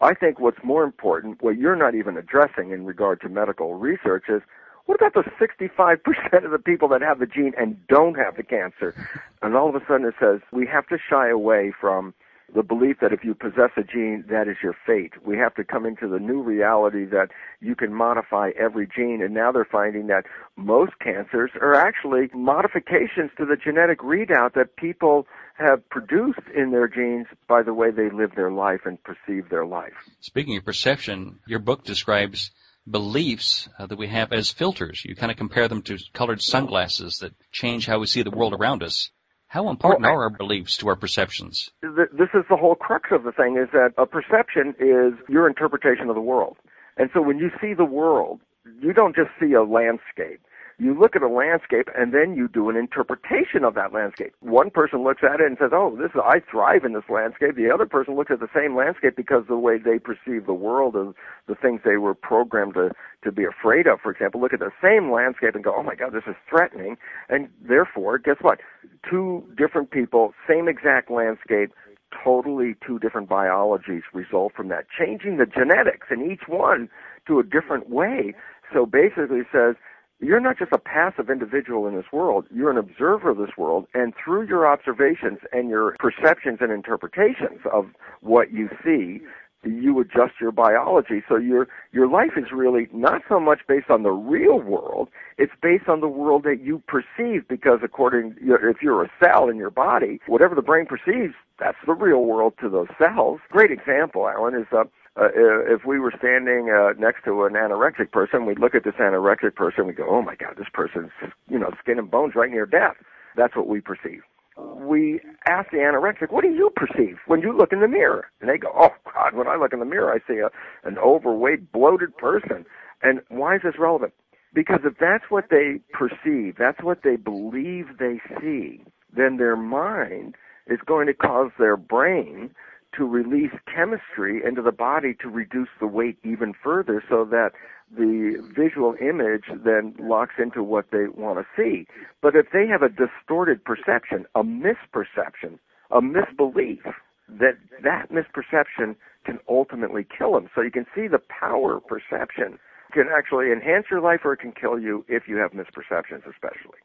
I 0.00 0.14
think 0.14 0.40
what's 0.40 0.62
more 0.62 0.84
important, 0.84 1.42
what 1.42 1.56
you're 1.56 1.76
not 1.76 1.94
even 1.94 2.16
addressing 2.16 2.70
in 2.70 2.84
regard 2.84 3.20
to 3.22 3.28
medical 3.28 3.74
research 3.74 4.24
is, 4.28 4.42
what 4.86 5.00
about 5.00 5.14
the 5.14 5.24
65% 5.40 6.44
of 6.44 6.50
the 6.50 6.58
people 6.58 6.88
that 6.88 7.00
have 7.00 7.18
the 7.18 7.26
gene 7.26 7.54
and 7.58 7.78
don't 7.86 8.16
have 8.16 8.36
the 8.36 8.42
cancer? 8.42 8.94
And 9.40 9.56
all 9.56 9.68
of 9.68 9.74
a 9.74 9.80
sudden 9.88 10.06
it 10.06 10.14
says 10.20 10.40
we 10.52 10.66
have 10.66 10.86
to 10.88 10.98
shy 10.98 11.28
away 11.30 11.72
from 11.80 12.12
the 12.52 12.62
belief 12.62 12.96
that 13.00 13.12
if 13.12 13.24
you 13.24 13.34
possess 13.34 13.70
a 13.76 13.82
gene, 13.82 14.24
that 14.28 14.48
is 14.48 14.56
your 14.62 14.74
fate. 14.86 15.12
We 15.24 15.36
have 15.38 15.54
to 15.54 15.64
come 15.64 15.86
into 15.86 16.08
the 16.08 16.18
new 16.18 16.42
reality 16.42 17.04
that 17.06 17.28
you 17.60 17.74
can 17.74 17.92
modify 17.94 18.50
every 18.58 18.86
gene, 18.86 19.20
and 19.22 19.32
now 19.32 19.50
they're 19.52 19.64
finding 19.70 20.08
that 20.08 20.24
most 20.56 20.92
cancers 21.00 21.50
are 21.60 21.74
actually 21.74 22.28
modifications 22.34 23.30
to 23.38 23.46
the 23.46 23.56
genetic 23.56 24.00
readout 24.00 24.54
that 24.54 24.76
people 24.76 25.26
have 25.56 25.88
produced 25.88 26.40
in 26.54 26.70
their 26.70 26.88
genes 26.88 27.26
by 27.48 27.62
the 27.62 27.72
way 27.72 27.90
they 27.90 28.10
live 28.10 28.32
their 28.36 28.50
life 28.50 28.80
and 28.84 28.98
perceive 29.04 29.48
their 29.50 29.64
life. 29.64 29.92
Speaking 30.20 30.56
of 30.56 30.64
perception, 30.64 31.38
your 31.46 31.60
book 31.60 31.84
describes 31.84 32.50
beliefs 32.88 33.68
uh, 33.78 33.86
that 33.86 33.98
we 33.98 34.08
have 34.08 34.32
as 34.32 34.50
filters. 34.50 35.02
You 35.04 35.16
kind 35.16 35.32
of 35.32 35.38
compare 35.38 35.68
them 35.68 35.82
to 35.82 35.98
colored 36.12 36.42
sunglasses 36.42 37.18
that 37.18 37.32
change 37.50 37.86
how 37.86 37.98
we 37.98 38.06
see 38.06 38.22
the 38.22 38.30
world 38.30 38.52
around 38.52 38.82
us. 38.82 39.10
How 39.54 39.68
oh, 39.68 39.70
important 39.70 40.04
are 40.04 40.24
our 40.24 40.30
beliefs 40.30 40.78
to 40.78 40.88
our 40.88 40.96
perceptions? 40.96 41.70
This 41.80 42.30
is 42.34 42.42
the 42.50 42.56
whole 42.56 42.74
crux 42.74 43.10
of 43.12 43.22
the 43.22 43.30
thing 43.30 43.56
is 43.56 43.68
that 43.72 43.92
a 43.96 44.04
perception 44.04 44.74
is 44.80 45.14
your 45.28 45.46
interpretation 45.46 46.08
of 46.08 46.16
the 46.16 46.20
world. 46.20 46.56
And 46.96 47.08
so 47.14 47.22
when 47.22 47.38
you 47.38 47.50
see 47.60 47.72
the 47.72 47.84
world, 47.84 48.40
you 48.80 48.92
don't 48.92 49.14
just 49.14 49.30
see 49.38 49.52
a 49.52 49.62
landscape 49.62 50.40
you 50.78 50.98
look 50.98 51.14
at 51.14 51.22
a 51.22 51.28
landscape 51.28 51.88
and 51.96 52.12
then 52.12 52.34
you 52.34 52.48
do 52.48 52.68
an 52.68 52.76
interpretation 52.76 53.64
of 53.64 53.74
that 53.74 53.92
landscape. 53.92 54.34
One 54.40 54.70
person 54.70 55.04
looks 55.04 55.22
at 55.22 55.40
it 55.40 55.46
and 55.46 55.56
says, 55.58 55.70
"Oh, 55.72 55.94
this 55.96 56.10
is 56.14 56.20
I 56.24 56.40
thrive 56.40 56.84
in 56.84 56.92
this 56.92 57.08
landscape." 57.08 57.54
The 57.54 57.70
other 57.70 57.86
person 57.86 58.14
looks 58.14 58.30
at 58.30 58.40
the 58.40 58.48
same 58.54 58.74
landscape 58.74 59.14
because 59.16 59.46
the 59.46 59.56
way 59.56 59.78
they 59.78 59.98
perceive 59.98 60.46
the 60.46 60.54
world 60.54 60.96
and 60.96 61.14
the 61.46 61.54
things 61.54 61.82
they 61.84 61.96
were 61.96 62.14
programmed 62.14 62.74
to 62.74 62.90
to 63.22 63.32
be 63.32 63.44
afraid 63.44 63.86
of. 63.86 64.00
For 64.00 64.10
example, 64.10 64.40
look 64.40 64.52
at 64.52 64.60
the 64.60 64.72
same 64.82 65.10
landscape 65.10 65.54
and 65.54 65.62
go, 65.62 65.74
"Oh 65.74 65.82
my 65.82 65.94
God, 65.94 66.12
this 66.12 66.26
is 66.26 66.36
threatening," 66.48 66.98
and 67.28 67.48
therefore, 67.60 68.18
guess 68.18 68.40
what? 68.40 68.60
Two 69.08 69.44
different 69.56 69.90
people, 69.90 70.34
same 70.46 70.68
exact 70.68 71.10
landscape, 71.10 71.72
totally 72.10 72.74
two 72.86 72.98
different 72.98 73.28
biologies 73.28 74.02
result 74.12 74.52
from 74.54 74.68
that, 74.68 74.86
changing 74.88 75.36
the 75.36 75.46
genetics 75.46 76.10
in 76.10 76.30
each 76.30 76.48
one 76.48 76.88
to 77.26 77.38
a 77.38 77.42
different 77.42 77.88
way. 77.90 78.34
So 78.72 78.86
basically, 78.86 79.42
says 79.52 79.76
you're 80.20 80.40
not 80.40 80.58
just 80.58 80.72
a 80.72 80.78
passive 80.78 81.30
individual 81.30 81.86
in 81.86 81.94
this 81.94 82.06
world, 82.12 82.46
you're 82.54 82.70
an 82.70 82.78
observer 82.78 83.30
of 83.30 83.38
this 83.38 83.56
world, 83.56 83.86
and 83.94 84.14
through 84.22 84.46
your 84.46 84.66
observations 84.66 85.38
and 85.52 85.68
your 85.68 85.96
perceptions 85.98 86.58
and 86.60 86.72
interpretations 86.72 87.60
of 87.72 87.86
what 88.20 88.52
you 88.52 88.68
see, 88.84 89.20
you 89.64 89.98
adjust 90.00 90.34
your 90.40 90.52
biology. 90.52 91.22
So 91.28 91.36
your 91.36 91.68
your 91.92 92.08
life 92.08 92.32
is 92.36 92.52
really 92.52 92.88
not 92.92 93.22
so 93.28 93.40
much 93.40 93.60
based 93.66 93.90
on 93.90 94.02
the 94.02 94.10
real 94.10 94.60
world; 94.60 95.08
it's 95.38 95.52
based 95.62 95.88
on 95.88 96.00
the 96.00 96.08
world 96.08 96.42
that 96.44 96.60
you 96.62 96.82
perceive. 96.86 97.48
Because 97.48 97.80
according, 97.82 98.36
if 98.40 98.82
you're 98.82 99.04
a 99.04 99.10
cell 99.22 99.48
in 99.48 99.56
your 99.56 99.70
body, 99.70 100.20
whatever 100.26 100.54
the 100.54 100.62
brain 100.62 100.86
perceives, 100.86 101.34
that's 101.58 101.78
the 101.86 101.94
real 101.94 102.24
world 102.24 102.54
to 102.60 102.68
those 102.68 102.88
cells. 102.98 103.40
Great 103.50 103.70
example, 103.70 104.28
Alan, 104.28 104.54
is 104.54 104.66
uh, 104.72 104.84
uh, 105.20 105.28
if 105.74 105.84
we 105.86 106.00
were 106.00 106.12
standing 106.18 106.70
uh, 106.70 106.92
next 106.98 107.24
to 107.24 107.44
an 107.44 107.54
anorexic 107.54 108.12
person, 108.12 108.46
we'd 108.46 108.60
look 108.60 108.74
at 108.74 108.84
this 108.84 108.94
anorexic 109.00 109.54
person, 109.56 109.86
we 109.86 109.92
go, 109.94 110.06
"Oh 110.08 110.22
my 110.22 110.36
God, 110.36 110.54
this 110.58 110.68
person's 110.72 111.10
you 111.48 111.58
know 111.58 111.70
skin 111.82 111.98
and 111.98 112.10
bones 112.10 112.34
right 112.36 112.50
near 112.50 112.66
death." 112.66 112.96
That's 113.36 113.56
what 113.56 113.68
we 113.68 113.80
perceive. 113.80 114.22
we 114.58 115.20
ask 115.48 115.70
the 115.70 115.78
anorexic, 115.78 116.32
what 116.32 116.42
do 116.42 116.50
you 116.50 116.70
perceive 116.76 117.18
when 117.26 117.40
you 117.40 117.56
look 117.56 117.72
in 117.72 117.80
the 117.80 117.88
mirror? 117.88 118.26
And 118.40 118.50
they 118.50 118.58
go, 118.58 118.72
oh 118.76 118.90
God, 119.12 119.34
when 119.34 119.48
I 119.48 119.56
look 119.56 119.72
in 119.72 119.80
the 119.80 119.86
mirror, 119.86 120.12
I 120.12 120.18
see 120.32 120.40
a, 120.40 120.50
an 120.88 120.98
overweight, 120.98 121.72
bloated 121.72 122.16
person. 122.16 122.66
And 123.02 123.20
why 123.28 123.56
is 123.56 123.62
this 123.64 123.74
relevant? 123.78 124.14
Because 124.54 124.80
if 124.84 124.94
that's 125.00 125.24
what 125.30 125.46
they 125.50 125.80
perceive, 125.92 126.56
that's 126.58 126.82
what 126.82 127.02
they 127.04 127.16
believe 127.16 127.98
they 127.98 128.20
see, 128.40 128.82
then 129.16 129.36
their 129.38 129.56
mind 129.56 130.36
is 130.68 130.80
going 130.86 131.06
to 131.08 131.14
cause 131.14 131.50
their 131.58 131.76
brain 131.76 132.50
to 132.96 133.04
release 133.04 133.52
chemistry 133.66 134.42
into 134.44 134.62
the 134.62 134.72
body 134.72 135.14
to 135.22 135.28
reduce 135.28 135.68
the 135.80 135.86
weight 135.86 136.18
even 136.24 136.52
further 136.62 137.02
so 137.08 137.24
that 137.24 137.50
the 137.96 138.42
visual 138.56 138.94
image 139.00 139.44
then 139.64 139.94
locks 139.98 140.34
into 140.38 140.62
what 140.62 140.86
they 140.90 141.06
want 141.14 141.38
to 141.38 141.46
see. 141.56 141.86
But 142.22 142.34
if 142.34 142.46
they 142.52 142.66
have 142.66 142.82
a 142.82 142.88
distorted 142.88 143.64
perception, 143.64 144.26
a 144.34 144.42
misperception, 144.42 145.58
a 145.90 146.00
misbelief, 146.00 146.82
that 147.28 147.56
that 147.82 148.10
misperception 148.10 148.96
can 149.24 149.38
ultimately 149.48 150.06
kill 150.16 150.32
them. 150.32 150.48
So 150.54 150.60
you 150.60 150.70
can 150.70 150.86
see 150.94 151.08
the 151.08 151.20
power 151.40 151.76
of 151.76 151.86
perception 151.86 152.58
can 152.92 153.08
actually 153.14 153.50
enhance 153.50 153.86
your 153.90 154.00
life 154.00 154.20
or 154.24 154.34
it 154.34 154.40
can 154.40 154.52
kill 154.52 154.78
you 154.78 155.04
if 155.08 155.24
you 155.26 155.36
have 155.36 155.50
misperceptions 155.50 156.22
especially. 156.30 156.78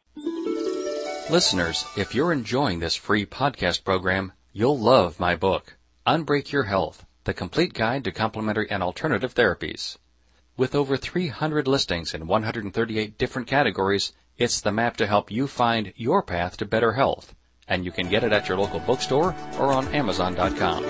Listeners, 1.29 1.85
if 1.95 2.15
you're 2.15 2.33
enjoying 2.33 2.79
this 2.79 2.95
free 2.95 3.25
podcast 3.25 3.83
program, 3.83 4.33
you'll 4.51 4.79
love 4.79 5.19
my 5.19 5.35
book, 5.35 5.77
Unbreak 6.09 6.51
Your 6.51 6.63
Health, 6.63 7.05
the 7.25 7.35
complete 7.35 7.75
guide 7.75 8.03
to 8.03 8.11
complementary 8.11 8.67
and 8.71 8.81
alternative 8.81 9.35
therapies. 9.35 9.99
With 10.57 10.73
over 10.73 10.97
300 10.97 11.67
listings 11.67 12.15
in 12.15 12.25
138 12.25 13.15
different 13.19 13.47
categories, 13.47 14.13
it's 14.35 14.59
the 14.59 14.71
map 14.71 14.97
to 14.97 15.05
help 15.05 15.29
you 15.29 15.45
find 15.45 15.93
your 15.95 16.23
path 16.23 16.57
to 16.57 16.65
better 16.65 16.93
health. 16.93 17.35
And 17.67 17.85
you 17.85 17.91
can 17.91 18.09
get 18.09 18.23
it 18.23 18.33
at 18.33 18.49
your 18.49 18.57
local 18.57 18.79
bookstore 18.79 19.35
or 19.59 19.71
on 19.71 19.87
Amazon.com. 19.89 20.83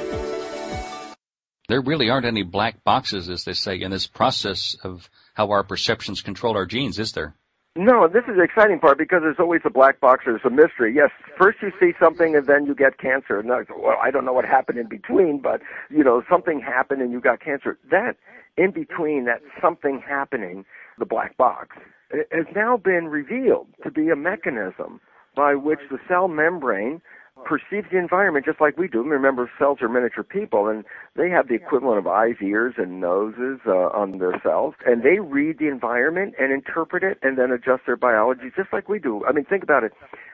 There 1.67 1.81
really 1.81 2.09
aren't 2.09 2.25
any 2.25 2.43
black 2.43 2.85
boxes, 2.85 3.29
as 3.29 3.43
they 3.43 3.51
say, 3.51 3.81
in 3.81 3.91
this 3.91 4.07
process 4.07 4.73
of 4.85 5.09
how 5.33 5.51
our 5.51 5.65
perceptions 5.65 6.21
control 6.21 6.55
our 6.55 6.65
genes, 6.65 6.97
is 6.97 7.11
there? 7.11 7.35
No, 7.79 8.09
this 8.09 8.23
is 8.27 8.35
the 8.35 8.43
exciting 8.43 8.77
part 8.77 8.97
because 8.97 9.21
there's 9.21 9.39
always 9.39 9.61
a 9.63 9.69
black 9.69 10.01
box 10.01 10.25
or 10.27 10.33
there's 10.33 10.43
a 10.43 10.49
mystery. 10.49 10.93
Yes, 10.93 11.11
first 11.37 11.59
you 11.61 11.71
see 11.79 11.93
something 11.97 12.35
and 12.35 12.45
then 12.45 12.65
you 12.65 12.75
get 12.75 12.97
cancer. 12.97 13.39
And 13.39 13.47
well, 13.47 13.97
I 14.03 14.11
don't 14.11 14.25
know 14.25 14.33
what 14.33 14.43
happened 14.43 14.77
in 14.77 14.89
between, 14.89 15.39
but 15.39 15.61
you 15.89 16.03
know 16.03 16.21
something 16.29 16.59
happened 16.59 17.01
and 17.01 17.13
you 17.13 17.21
got 17.21 17.39
cancer. 17.39 17.79
That 17.89 18.17
in 18.57 18.71
between, 18.71 19.23
that 19.25 19.39
something 19.61 20.03
happening, 20.05 20.65
the 20.97 21.05
black 21.05 21.37
box, 21.37 21.77
has 22.11 22.47
now 22.53 22.75
been 22.75 23.07
revealed 23.07 23.67
to 23.83 23.91
be 23.91 24.09
a 24.09 24.15
mechanism 24.17 24.99
by 25.33 25.55
which 25.55 25.79
the 25.89 25.99
cell 26.05 26.27
membrane 26.27 27.01
perceives 27.45 27.87
the 27.91 27.97
environment 27.97 28.45
just 28.45 28.61
like 28.61 28.77
we 28.77 28.87
do. 28.87 29.01
Remember, 29.03 29.49
cells 29.57 29.79
are 29.81 29.89
miniature 29.89 30.23
people, 30.23 30.67
and 30.67 30.83
they 31.15 31.29
have 31.29 31.47
the 31.47 31.55
equivalent 31.55 31.97
of 31.97 32.07
eyes, 32.07 32.35
ears, 32.41 32.75
and 32.77 32.99
noses 33.01 33.59
uh, 33.65 33.89
on 33.93 34.19
their 34.19 34.39
cells, 34.43 34.75
and 34.85 35.03
they 35.03 35.19
read 35.19 35.59
the 35.59 35.67
environment 35.67 36.35
and 36.39 36.51
interpret 36.51 37.03
it, 37.03 37.17
and 37.21 37.37
then 37.37 37.51
adjust 37.51 37.83
their 37.85 37.97
biology 37.97 38.51
just 38.55 38.71
like 38.71 38.89
we 38.89 38.99
do. 38.99 39.25
I 39.25 39.31
mean, 39.31 39.45
think 39.45 39.63
about 39.63 39.83
it. 39.83 39.93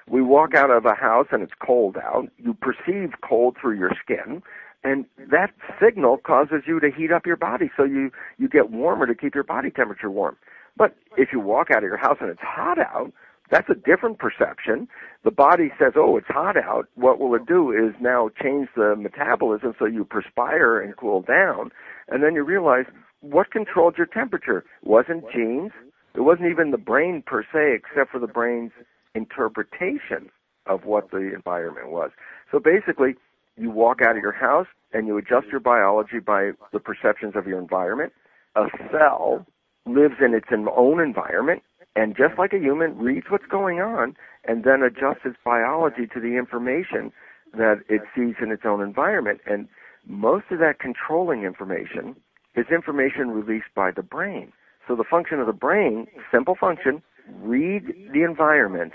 We 0.09 0.21
walk 0.21 0.53
out 0.53 0.69
of 0.69 0.85
a 0.85 0.93
house 0.93 1.27
and 1.31 1.41
it's 1.41 1.53
cold 1.65 1.97
out. 1.97 2.27
You 2.37 2.53
perceive 2.53 3.13
cold 3.27 3.57
through 3.59 3.77
your 3.77 3.91
skin, 4.03 4.43
and 4.83 5.05
that 5.31 5.51
signal 5.81 6.17
causes 6.17 6.63
you 6.67 6.79
to 6.79 6.91
heat 6.91 7.11
up 7.11 7.25
your 7.25 7.37
body, 7.37 7.71
so 7.75 7.83
you 7.83 8.11
you 8.37 8.47
get 8.47 8.69
warmer 8.69 9.07
to 9.07 9.15
keep 9.15 9.33
your 9.33 9.43
body 9.43 9.71
temperature 9.71 10.11
warm. 10.11 10.37
But 10.77 10.95
if 11.17 11.29
you 11.31 11.39
walk 11.39 11.71
out 11.71 11.77
of 11.77 11.83
your 11.83 11.97
house 11.97 12.17
and 12.19 12.29
it's 12.29 12.41
hot 12.41 12.77
out, 12.77 13.11
that's 13.49 13.69
a 13.69 13.75
different 13.75 14.19
perception. 14.19 14.87
The 15.23 15.31
body 15.31 15.71
says, 15.79 15.93
oh, 15.95 16.17
it's 16.17 16.27
hot 16.27 16.57
out. 16.57 16.87
What 16.95 17.19
will 17.19 17.35
it 17.35 17.45
do 17.45 17.71
is 17.71 17.93
now 18.01 18.29
change 18.41 18.69
the 18.75 18.95
metabolism 18.97 19.73
so 19.77 19.85
you 19.85 20.03
perspire 20.03 20.79
and 20.79 20.95
cool 20.97 21.21
down. 21.21 21.71
And 22.07 22.23
then 22.23 22.33
you 22.33 22.43
realize 22.43 22.85
what 23.21 23.51
controlled 23.51 23.97
your 23.97 24.07
temperature? 24.07 24.59
It 24.81 24.87
wasn't 24.87 25.25
genes. 25.31 25.71
It 26.15 26.21
wasn't 26.21 26.49
even 26.49 26.71
the 26.71 26.77
brain 26.77 27.23
per 27.25 27.43
se, 27.43 27.75
except 27.75 28.11
for 28.11 28.19
the 28.19 28.27
brain's 28.27 28.71
interpretation 29.13 30.29
of 30.65 30.85
what 30.85 31.11
the 31.11 31.33
environment 31.33 31.89
was. 31.89 32.11
So 32.51 32.59
basically, 32.59 33.15
you 33.57 33.69
walk 33.69 34.01
out 34.01 34.15
of 34.15 34.21
your 34.21 34.31
house 34.31 34.67
and 34.93 35.07
you 35.07 35.17
adjust 35.17 35.47
your 35.51 35.59
biology 35.59 36.19
by 36.19 36.51
the 36.73 36.79
perceptions 36.79 37.33
of 37.35 37.47
your 37.47 37.59
environment. 37.59 38.13
A 38.55 38.65
cell 38.91 39.45
lives 39.85 40.15
in 40.25 40.33
its 40.33 40.47
own 40.51 40.99
environment 40.99 41.61
and 41.95 42.15
just 42.15 42.37
like 42.37 42.53
a 42.53 42.59
human 42.59 42.97
reads 42.97 43.27
what's 43.29 43.45
going 43.45 43.79
on 43.79 44.15
and 44.47 44.63
then 44.63 44.83
adjusts 44.83 45.25
its 45.25 45.37
biology 45.43 46.07
to 46.13 46.19
the 46.19 46.37
information 46.37 47.11
that 47.53 47.81
it 47.87 48.01
sees 48.15 48.35
in 48.41 48.51
its 48.51 48.63
own 48.65 48.81
environment. 48.81 49.39
And 49.45 49.67
most 50.05 50.45
of 50.51 50.59
that 50.59 50.79
controlling 50.79 51.43
information 51.43 52.15
is 52.55 52.65
information 52.71 53.31
released 53.31 53.73
by 53.75 53.91
the 53.91 54.03
brain. 54.03 54.51
So 54.87 54.95
the 54.95 55.03
function 55.03 55.39
of 55.39 55.47
the 55.47 55.53
brain 55.53 56.07
simple 56.31 56.55
function 56.55 57.01
read 57.33 57.87
the 58.13 58.23
environment 58.23 58.93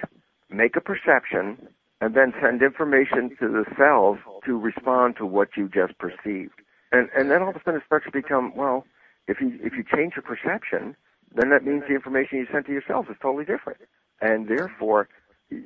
make 0.51 0.77
a 0.77 0.81
perception 0.81 1.69
and 2.01 2.15
then 2.15 2.33
send 2.41 2.63
information 2.63 3.31
to 3.41 3.49
the 3.49 3.65
cells 3.77 4.19
to 4.45 4.59
respond 4.59 5.17
to 5.17 5.27
what 5.27 5.51
you 5.57 5.69
just 5.69 5.99
perceived. 5.99 6.61
And 6.93 7.09
and 7.17 7.31
then 7.31 7.43
all 7.43 7.51
of 7.51 7.57
a 7.57 7.61
sudden 7.65 7.81
it 7.81 7.87
starts 7.87 8.07
to 8.07 8.13
become 8.13 8.55
well 8.55 8.85
if 9.27 9.41
you 9.41 9.59
if 9.63 9.73
you 9.75 9.85
change 9.85 10.15
your 10.17 10.23
perception 10.23 10.97
then 11.35 11.51
that 11.51 11.65
means 11.65 11.85
the 11.89 11.95
information 11.95 12.39
you 12.39 12.47
sent 12.53 12.67
to 12.67 12.73
yourself 12.73 13.07
is 13.11 13.17
totally 13.23 13.45
different. 13.45 13.81
And 14.21 14.49
therefore, 14.49 15.09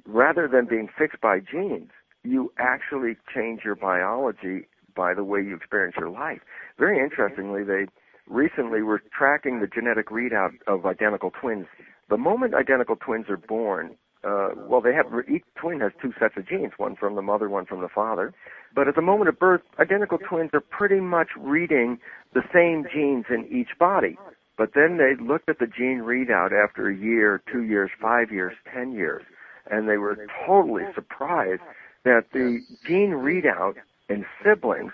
rather 0.06 0.48
than 0.48 0.66
being 0.66 0.88
fixed 0.96 1.20
by 1.20 1.40
genes, 1.40 1.90
you 2.22 2.52
actually 2.58 3.16
change 3.34 3.62
your 3.64 3.74
biology 3.74 4.66
by 4.94 5.14
the 5.14 5.24
way 5.24 5.40
you 5.40 5.54
experience 5.56 5.96
your 5.98 6.10
life. 6.10 6.40
Very 6.78 7.02
interestingly, 7.02 7.64
they 7.64 7.86
recently 8.26 8.82
were 8.82 9.02
tracking 9.16 9.60
the 9.60 9.66
genetic 9.66 10.08
readout 10.08 10.52
of 10.66 10.86
identical 10.86 11.30
twins. 11.30 11.66
The 12.08 12.16
moment 12.16 12.54
identical 12.54 12.96
twins 12.96 13.26
are 13.28 13.36
born, 13.36 13.96
uh, 14.22 14.50
well, 14.56 14.80
they 14.80 14.94
have 14.94 15.06
each 15.28 15.44
twin 15.56 15.80
has 15.80 15.92
two 16.00 16.12
sets 16.18 16.34
of 16.36 16.48
genes, 16.48 16.72
one 16.78 16.96
from 16.96 17.14
the 17.14 17.22
mother, 17.22 17.48
one 17.48 17.66
from 17.66 17.80
the 17.80 17.88
father. 17.88 18.32
But 18.74 18.88
at 18.88 18.94
the 18.94 19.02
moment 19.02 19.28
of 19.28 19.38
birth, 19.38 19.62
identical 19.78 20.18
twins 20.18 20.50
are 20.54 20.60
pretty 20.60 21.00
much 21.00 21.28
reading 21.36 21.98
the 22.32 22.42
same 22.52 22.86
genes 22.92 23.26
in 23.28 23.46
each 23.54 23.78
body. 23.78 24.16
But 24.56 24.70
then 24.74 24.98
they 24.98 25.22
looked 25.22 25.48
at 25.48 25.58
the 25.58 25.66
gene 25.66 26.02
readout 26.04 26.52
after 26.52 26.88
a 26.88 26.96
year, 26.96 27.42
two 27.50 27.62
years, 27.62 27.90
five 28.00 28.30
years, 28.30 28.54
ten 28.72 28.92
years, 28.92 29.22
and 29.70 29.88
they 29.88 29.96
were 29.96 30.16
totally 30.46 30.84
surprised 30.94 31.62
that 32.04 32.26
the 32.32 32.60
gene 32.86 33.10
readout 33.10 33.74
in 34.08 34.24
siblings 34.44 34.92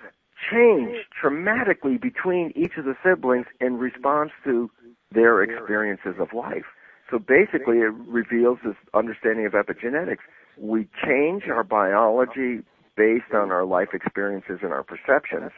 changed 0.50 1.06
dramatically 1.20 1.98
between 1.98 2.52
each 2.56 2.72
of 2.78 2.84
the 2.84 2.94
siblings 3.04 3.46
in 3.60 3.76
response 3.76 4.30
to 4.44 4.70
their 5.12 5.42
experiences 5.42 6.14
of 6.18 6.32
life. 6.32 6.64
So 7.10 7.18
basically, 7.18 7.78
it 7.78 7.92
reveals 8.06 8.58
this 8.64 8.76
understanding 8.94 9.44
of 9.44 9.52
epigenetics. 9.52 10.22
We 10.56 10.88
change 11.04 11.44
our 11.48 11.64
biology 11.64 12.60
based 12.96 13.34
on 13.34 13.50
our 13.50 13.64
life 13.64 13.88
experiences 13.92 14.60
and 14.62 14.72
our 14.72 14.84
perceptions, 14.84 15.50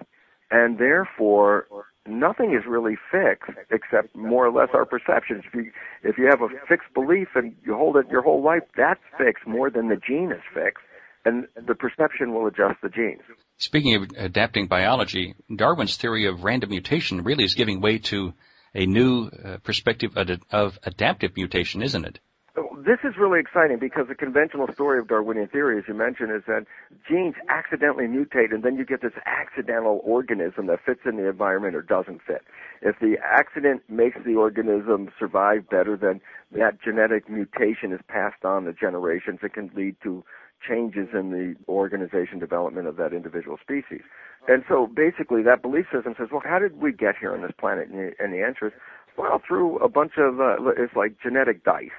and 0.53 0.79
therefore 0.79 1.67
nothing 2.07 2.53
is 2.55 2.67
really 2.69 2.97
fixed 3.11 3.59
except 3.71 4.15
more 4.15 4.47
or 4.47 4.53
less 4.53 4.69
our 4.75 4.85
perceptions. 4.85 5.45
If 5.47 5.55
you, 5.55 5.73
if 6.05 6.19
you 6.19 6.27
have 6.27 6.43
a 6.43 6.49
fixed 6.69 6.93
belief 6.95 7.29
and 7.35 7.57
you 7.65 7.75
hold 7.75 7.97
it 7.97 8.09
your 8.11 8.23
whole 8.23 8.43
life, 8.43 8.63
that's 8.77 9.01
fixed 9.19 9.47
more 9.47 9.71
than 9.71 9.89
the 9.89 9.97
gene 9.97 10.31
is 10.31 10.43
fixed, 10.53 10.85
and 11.25 11.47
the 11.67 11.75
perception 11.75 12.35
will 12.35 12.47
adjust 12.47 12.81
the 12.83 12.91
genes. 12.91 13.23
Speaking 13.57 13.95
of 13.95 14.11
adapting 14.17 14.67
biology, 14.67 15.35
Darwin's 15.55 15.97
theory 15.97 16.27
of 16.27 16.45
random 16.45 16.71
mutation 16.71 17.23
really 17.23 17.45
is 17.45 17.55
giving 17.55 17.81
way 17.81 17.99
to 17.99 18.35
a 18.75 18.87
new 18.87 19.29
uh, 19.29 19.59
perspective 19.59 20.17
of, 20.17 20.29
of 20.51 20.79
adaptive 20.85 21.37
mutation, 21.37 21.83
isn't 21.83 22.05
it? 22.05 22.19
This 22.55 22.99
is 23.03 23.15
really 23.19 23.41
exciting 23.41 23.79
because 23.79 24.09
the 24.09 24.15
conventional 24.15 24.69
story 24.75 24.99
of 24.99 25.09
Darwinian 25.09 25.49
theory, 25.49 25.79
as 25.79 25.85
you 25.89 25.95
mentioned, 25.95 26.33
is 26.33 26.43
that 26.47 26.67
genes 27.09 27.35
accidentally 27.49 28.05
mutate 28.05 28.53
and 28.53 28.63
then 28.63 28.77
you 28.77 28.85
get 28.85 29.01
this 29.01 29.17
accidental 29.25 30.01
organism 30.05 30.67
that 30.67 30.81
fits 30.85 31.01
in 31.07 31.17
the 31.17 31.29
environment 31.29 31.75
or 31.75 31.83
doesn't 31.83 32.21
fit. 32.27 32.43
If 32.83 32.99
the 33.01 33.17
accident 33.25 33.83
makes 33.89 34.19
the 34.25 34.35
organism 34.35 35.11
survive 35.19 35.69
better, 35.71 35.97
then 35.97 36.21
that 36.53 36.83
genetic 36.83 37.29
mutation 37.31 37.93
is 37.93 38.01
passed 38.07 38.45
on 38.45 38.65
to 38.65 38.75
generations. 38.75 39.41
It 39.43 39.55
can 39.55 39.71
lead 39.75 39.97
to 40.03 40.23
changes 40.67 41.09
in 41.13 41.31
the 41.31 41.57
organization 41.69 42.39
development 42.39 42.87
of 42.87 42.97
that 42.97 43.13
individual 43.13 43.57
species. 43.61 44.03
And 44.49 44.65
so 44.69 44.87
basically 44.87 45.43
that 45.43 45.63
belief 45.63 45.87
system 45.93 46.15
says, 46.19 46.29
well, 46.33 46.43
how 46.45 46.59
did 46.59 46.81
we 46.81 46.93
get 46.93 47.17
here 47.19 47.33
on 47.33 47.43
this 47.43 47.53
planet? 47.59 47.89
The, 47.91 48.13
and 48.19 48.33
the 48.33 48.43
answer 48.43 48.69
is, 48.69 48.73
well, 49.17 49.41
through 49.47 49.79
a 49.79 49.89
bunch 49.89 50.13
of 50.19 50.41
uh, 50.41 50.57
it's 50.77 50.95
like 50.97 51.17
genetic 51.23 51.65
dice. 51.65 51.91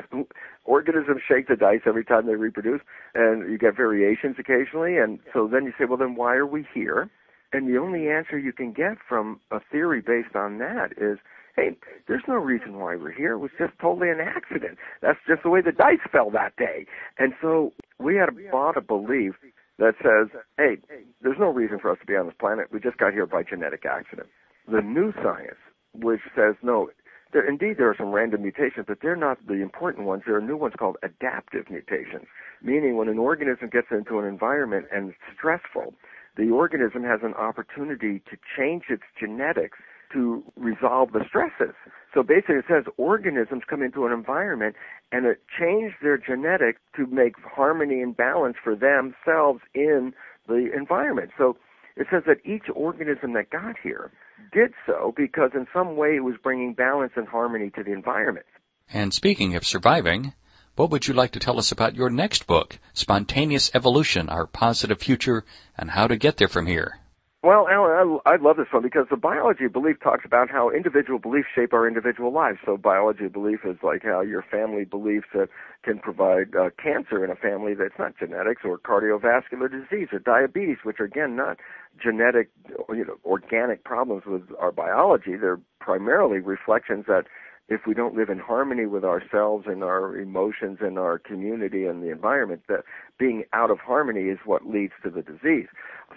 Organisms 0.65 1.22
shake 1.27 1.48
the 1.48 1.55
dice 1.55 1.82
every 1.86 2.05
time 2.05 2.25
they 2.25 2.36
reproduce, 2.36 2.82
and 3.13 3.51
you 3.51 3.58
get 3.58 3.75
variations 3.75 4.36
occasionally. 4.39 4.98
And 4.98 5.20
so 5.34 5.48
then 5.48 5.65
you 5.65 5.74
say, 5.77 5.86
well, 5.86 5.98
then 5.98 6.15
why 6.15 6.36
are 6.36 6.48
we 6.48 6.65
here? 6.74 7.10
And 7.51 7.67
the 7.67 7.77
only 7.77 8.10
answer 8.10 8.38
you 8.38 8.51
can 8.51 8.74
get 8.74 8.98
from 9.08 9.39
a 9.51 9.60
theory 9.72 10.01
based 10.01 10.36
on 10.36 10.58
that 10.58 10.91
is, 10.98 11.20
hey, 11.55 11.77
there's 12.08 12.24
no 12.27 12.36
reason 12.36 12.79
why 12.79 12.96
we're 12.96 13.12
here. 13.12 13.34
It 13.34 13.39
was 13.39 13.51
just 13.60 13.74
totally 13.79 14.10
an 14.10 14.20
accident. 14.20 14.77
That's 15.01 15.20
just 15.27 15.43
the 15.43 15.50
way 15.50 15.62
the 15.62 15.72
dice 15.72 16.00
fell 16.12 16.32
that 16.32 16.55
day. 16.55 16.88
And 17.20 17.34
so 17.41 17.74
we 18.00 18.15
had 18.15 18.29
bought 18.51 18.75
a 18.75 18.82
belief 18.82 19.36
that 19.77 19.93
says, 20.01 20.29
hey, 20.58 20.77
there's 21.22 21.38
no 21.39 21.50
reason 21.50 21.77
for 21.79 21.91
us 21.91 21.98
to 22.00 22.08
be 22.08 22.15
on 22.15 22.25
this 22.25 22.36
planet. 22.39 22.67
We 22.72 22.79
just 22.79 22.98
got 22.98 23.13
here 23.13 23.27
by 23.27 23.43
genetic 23.43 23.86
accident. 23.86 24.29
The 24.72 24.82
new 24.82 25.13
science, 25.22 25.60
which 25.93 26.22
says, 26.36 26.55
no, 26.63 26.89
there, 27.34 27.48
indeed 27.48 27.78
there 27.78 27.90
are 27.90 27.96
some 27.98 28.12
random 28.12 28.44
mutations, 28.44 28.86
but 28.88 29.00
they're 29.02 29.16
not 29.16 29.46
the 29.48 29.62
important 29.62 30.06
ones. 30.06 30.24
There 30.25 30.36
are 30.36 30.42
new 30.42 30.58
ones 30.58 30.75
called 30.78 30.98
adaptive 31.04 31.70
mutations, 31.70 32.28
meaning 32.62 32.96
when 32.96 33.10
an 33.10 33.18
organism 33.18 33.70
gets 33.70 33.88
into 33.92 34.20
an 34.20 34.25
environment 34.25 34.86
and 34.94 35.10
it's 35.10 35.18
stressful, 35.36 35.94
the 36.38 36.50
organism 36.50 37.04
has 37.04 37.20
an 37.24 37.34
opportunity 37.34 38.20
to 38.30 38.38
change 38.58 38.84
its 38.90 39.04
genetics 39.20 39.78
to 40.13 40.44
resolve 40.56 41.12
the 41.12 41.22
stresses. 41.28 41.75
So 42.13 42.22
basically 42.22 42.56
it 42.56 42.66
says 42.68 42.86
organisms 42.98 43.63
come 43.68 43.82
into 43.82 44.06
an 44.06 44.12
environment 44.12 44.75
and 45.12 45.25
it 45.25 45.42
changes 45.60 45.94
their 46.02 46.18
genetics 46.18 46.80
to 46.96 47.08
make 47.08 47.34
harmony 47.44 48.02
and 48.02 48.16
balance 48.16 48.58
for 48.63 48.75
themselves 48.75 49.62
in 49.74 50.13
the 50.48 50.70
environment. 50.75 51.32
So 51.38 51.58
it 51.96 52.08
says 52.12 52.24
that 52.26 52.38
each 52.46 52.66
organism 52.74 53.34
that 53.34 53.50
got 53.50 53.76
here 53.82 54.12
did 54.52 54.74
so 54.86 55.14
because 55.16 55.52
in 55.54 55.68
some 55.74 55.96
way 55.96 56.16
it 56.16 56.24
was 56.24 56.36
bringing 56.42 56.74
balance 56.74 57.14
and 57.16 57.28
harmony 57.28 57.70
to 57.72 57.84
the 57.84 57.92
environment. 57.92 58.46
And 58.92 59.14
speaking 59.14 59.56
of 59.56 59.66
surviving, 59.66 60.34
what 60.76 60.90
would 60.90 61.08
you 61.08 61.14
like 61.14 61.32
to 61.32 61.40
tell 61.40 61.60
us 61.60 61.72
about 61.72 61.96
your 61.96 62.10
next 62.10 62.48
book, 62.48 62.80
Spontaneous 62.94 63.72
Evolution, 63.74 64.28
Our 64.28 64.48
Positive 64.48 65.00
Future, 65.00 65.46
and 65.78 65.92
How 65.92 66.08
to 66.08 66.18
Get 66.18 66.38
There 66.38 66.48
From 66.48 66.66
Here? 66.66 67.00
Well, 67.44 67.68
Alan, 67.68 68.20
I, 68.26 68.38
love 68.38 68.56
this 68.56 68.68
one 68.72 68.84
because 68.84 69.08
the 69.10 69.18
biology 69.18 69.66
of 69.66 69.74
belief 69.74 69.98
talks 70.02 70.24
about 70.24 70.50
how 70.50 70.70
individual 70.70 71.20
beliefs 71.20 71.50
shape 71.54 71.74
our 71.74 71.86
individual 71.86 72.32
lives. 72.32 72.60
So 72.66 72.78
biology 72.78 73.26
of 73.26 73.34
belief 73.34 73.66
is 73.66 73.76
like 73.84 74.04
how 74.04 74.22
your 74.22 74.42
family 74.50 74.86
beliefs 74.86 75.28
uh, 75.36 75.48
can 75.84 76.00
provide 76.00 76.56
uh, 76.56 76.70
cancer 76.82 77.22
in 77.22 77.30
a 77.30 77.36
family 77.36 77.74
that's 77.74 78.00
not 78.00 78.18
genetics 78.18 78.62
or 78.64 78.78
cardiovascular 78.78 79.70
disease 79.70 80.08
or 80.14 80.20
diabetes, 80.20 80.78
which 80.84 81.02
are 81.02 81.04
again 81.04 81.36
not 81.36 81.58
genetic, 82.02 82.50
you 82.90 83.04
know, 83.04 83.18
organic 83.26 83.84
problems 83.84 84.24
with 84.26 84.44
our 84.58 84.72
biology. 84.72 85.36
They're 85.36 85.60
primarily 85.82 86.40
reflections 86.40 87.04
that 87.10 87.26
if 87.70 87.82
we 87.88 87.93
don't 87.93 88.15
live 88.15 88.29
in 88.29 88.39
harmony 88.39 88.86
with 88.86 89.03
ourselves 89.03 89.65
and 89.67 89.84
our 89.84 90.17
emotions 90.17 90.79
and 90.82 91.00
our 91.00 91.17
community 91.17 91.86
and 91.86 92.03
the 92.03 92.12
environment, 92.12 92.62
that 92.67 92.84
being 93.17 93.43
out 93.53 93.72
of 93.72 93.79
harmony 93.79 94.29
is 94.29 94.39
what 94.46 94.67
leads 94.67 94.93
to 95.03 95.10
the 95.10 95.22
disease. 95.22 95.67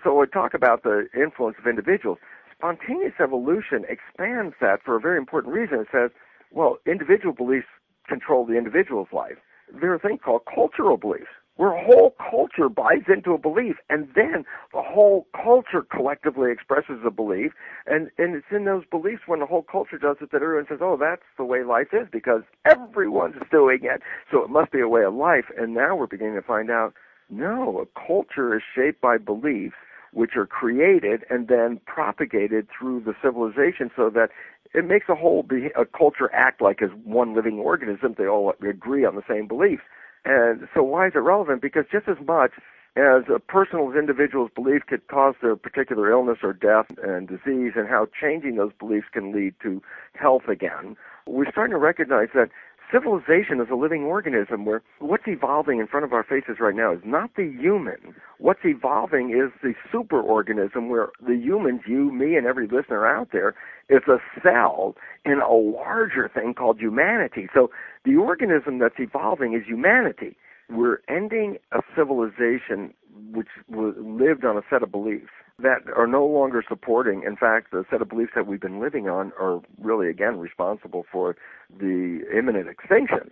So 0.03 0.19
we 0.19 0.27
talk 0.27 0.55
about 0.55 0.83
the 0.83 1.07
influence 1.15 1.57
of 1.59 1.67
individuals. 1.67 2.19
Spontaneous 2.57 3.15
evolution 3.23 3.85
expands 3.89 4.55
that 4.61 4.79
for 4.85 4.97
a 4.97 5.01
very 5.01 5.19
important 5.19 5.55
reason. 5.55 5.81
It 5.81 5.89
says, 5.93 6.11
well, 6.51 6.79
individual 6.87 7.35
beliefs 7.35 7.67
control 8.09 8.47
the 8.47 8.57
individual's 8.57 9.09
life. 9.13 9.37
There 9.81 9.93
are 9.93 9.99
things 9.99 10.21
called 10.25 10.43
cultural 10.53 10.97
beliefs 10.97 11.27
where 11.57 11.73
a 11.73 11.85
whole 11.85 12.15
culture 12.31 12.69
buys 12.69 13.05
into 13.09 13.33
a 13.33 13.39
belief 13.39 13.77
and 13.89 14.09
then 14.15 14.45
the 14.73 14.83
whole 14.83 15.27
culture 15.35 15.83
collectively 15.83 16.53
expresses 16.53 17.01
a 17.05 17.11
belief 17.11 17.53
and, 17.87 18.11
and 18.19 18.37
it's 18.37 18.47
in 18.51 18.65
those 18.65 18.85
beliefs 18.91 19.23
when 19.27 19.41
the 19.41 19.47
whole 19.47 19.63
culture 19.63 19.99
does 19.99 20.17
it 20.21 20.31
that 20.33 20.43
everyone 20.43 20.67
says, 20.69 20.79
oh, 20.81 20.97
that's 20.99 21.23
the 21.39 21.45
way 21.45 21.65
life 21.65 21.89
is 21.93 22.07
because 22.13 22.43
everyone's 22.65 23.37
doing 23.51 23.81
it, 23.83 24.03
so 24.31 24.43
it 24.43 24.51
must 24.51 24.71
be 24.71 24.81
a 24.81 24.89
way 24.89 25.03
of 25.03 25.15
life. 25.15 25.47
And 25.59 25.75
now 25.75 25.97
we're 25.97 26.07
beginning 26.07 26.35
to 26.35 26.43
find 26.43 26.71
out, 26.71 26.93
no, 27.31 27.81
a 27.81 28.07
culture 28.07 28.57
is 28.57 28.63
shaped 28.75 29.01
by 29.01 29.19
beliefs 29.19 29.75
which 30.13 30.37
are 30.37 30.47
created 30.47 31.25
and 31.29 31.49
then 31.49 31.79
propagated 31.85 32.67
through 32.77 33.01
the 33.01 33.15
civilization 33.23 33.91
so 33.95 34.09
that 34.09 34.31
it 34.73 34.87
makes 34.87 35.09
a 35.09 35.15
whole 35.15 35.43
be- 35.43 35.71
a 35.77 35.85
culture 35.85 36.31
act 36.33 36.63
like 36.63 36.81
as 36.83 36.91
one 37.05 37.35
living 37.35 37.59
organism. 37.59 38.15
They 38.17 38.27
all 38.27 38.55
agree 38.67 39.05
on 39.05 39.17
the 39.17 39.23
same 39.29 39.47
beliefs. 39.47 39.83
And 40.27 40.67
so 40.75 40.83
why 40.83 41.07
is 41.07 41.13
it 41.15 41.21
relevant? 41.21 41.63
Because 41.63 41.85
just 41.91 42.09
as 42.09 42.17
much 42.27 42.51
as 42.97 43.23
a 43.33 43.39
person's 43.39 43.95
individual's 43.95 44.51
belief 44.55 44.83
could 44.89 45.07
cause 45.07 45.35
their 45.41 45.55
particular 45.55 46.11
illness 46.11 46.39
or 46.43 46.53
death 46.53 46.87
and 47.03 47.29
disease 47.29 47.73
and 47.77 47.89
how 47.89 48.09
changing 48.21 48.57
those 48.57 48.73
beliefs 48.79 49.07
can 49.13 49.33
lead 49.33 49.55
to 49.63 49.81
health 50.15 50.49
again, 50.49 50.97
we're 51.27 51.51
starting 51.51 51.73
to 51.73 51.79
recognize 51.79 52.29
that 52.35 52.49
civilization 52.93 53.61
is 53.61 53.69
a 53.71 53.75
living 53.75 54.03
organism 54.05 54.65
where 54.65 54.83
what's 54.99 55.25
evolving 55.27 55.79
in 55.79 55.87
front 55.87 56.05
of 56.05 56.13
our 56.13 56.25
faces 56.25 56.57
right 56.61 56.75
now 56.75 56.93
is 56.93 57.01
not 57.05 57.31
the 57.37 57.53
human. 57.59 58.15
What's 58.39 58.65
evolving 58.65 59.31
is 59.31 59.53
the 59.63 59.75
superorganism 59.93 60.89
where 60.89 61.09
the 61.25 61.37
humans, 61.37 61.83
you, 61.87 62.13
me, 62.13 62.37
and 62.37 62.47
every 62.47 62.67
listener 62.67 63.07
out 63.07 63.29
there, 63.33 63.55
is 63.89 64.03
a 64.09 64.19
cell 64.43 64.95
in 65.25 65.41
a 65.41 65.53
larger 65.53 66.31
thing 66.33 66.55
called 66.55 66.79
humanity. 66.79 67.49
So 67.55 67.71
the 68.05 68.17
organism 68.17 68.79
that's 68.79 68.99
evolving 68.99 69.55
is 69.55 69.67
humanity. 69.67 70.37
We're 70.69 70.99
ending 71.09 71.59
a 71.73 71.81
civilization 71.97 72.93
which 73.33 73.49
lived 73.69 74.45
on 74.45 74.57
a 74.57 74.63
set 74.69 74.83
of 74.83 74.91
beliefs 74.91 75.31
that 75.63 75.83
are 75.97 76.07
no 76.07 76.27
longer 76.27 76.63
supporting. 76.67 77.23
In 77.27 77.37
fact, 77.37 77.71
the 77.71 77.85
set 77.91 78.03
of 78.03 78.09
beliefs 78.09 78.33
that 78.35 78.47
we've 78.47 78.61
been 78.61 78.81
living 78.81 79.09
on 79.09 79.33
are 79.41 79.61
really, 79.81 80.09
again, 80.09 80.39
responsible 80.39 81.07
for 81.11 81.37
the 81.71 82.21
imminent 82.37 82.69
extinction. 82.69 83.31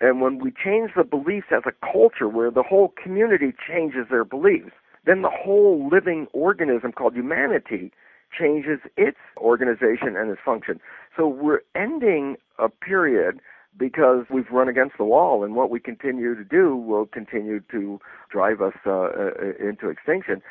And 0.00 0.20
when 0.20 0.38
we 0.38 0.50
change 0.50 0.92
the 0.96 1.04
beliefs 1.04 1.48
as 1.50 1.62
a 1.66 1.92
culture 1.92 2.28
where 2.28 2.50
the 2.50 2.62
whole 2.62 2.92
community 3.00 3.52
changes 3.68 4.06
their 4.10 4.24
beliefs, 4.24 4.72
then 5.06 5.22
the 5.22 5.30
whole 5.30 5.88
living 5.90 6.26
organism 6.32 6.92
called 6.92 7.14
humanity 7.14 7.92
changes 8.36 8.80
its 8.96 9.18
organization 9.36 10.16
and 10.16 10.30
its 10.30 10.40
function. 10.44 10.80
So 11.16 11.28
we're 11.28 11.60
ending 11.74 12.36
a 12.58 12.68
period 12.68 13.40
because 13.76 14.26
we've 14.30 14.50
run 14.50 14.68
against 14.68 14.98
the 14.98 15.04
wall, 15.04 15.44
and 15.44 15.54
what 15.54 15.70
we 15.70 15.78
continue 15.78 16.34
to 16.34 16.44
do 16.44 16.76
will 16.76 17.06
continue 17.06 17.60
to 17.70 18.00
drive 18.30 18.60
us 18.60 18.74
uh, 18.84 18.90
uh 18.90 19.30
into 19.60 19.88
extinction. 19.88 20.42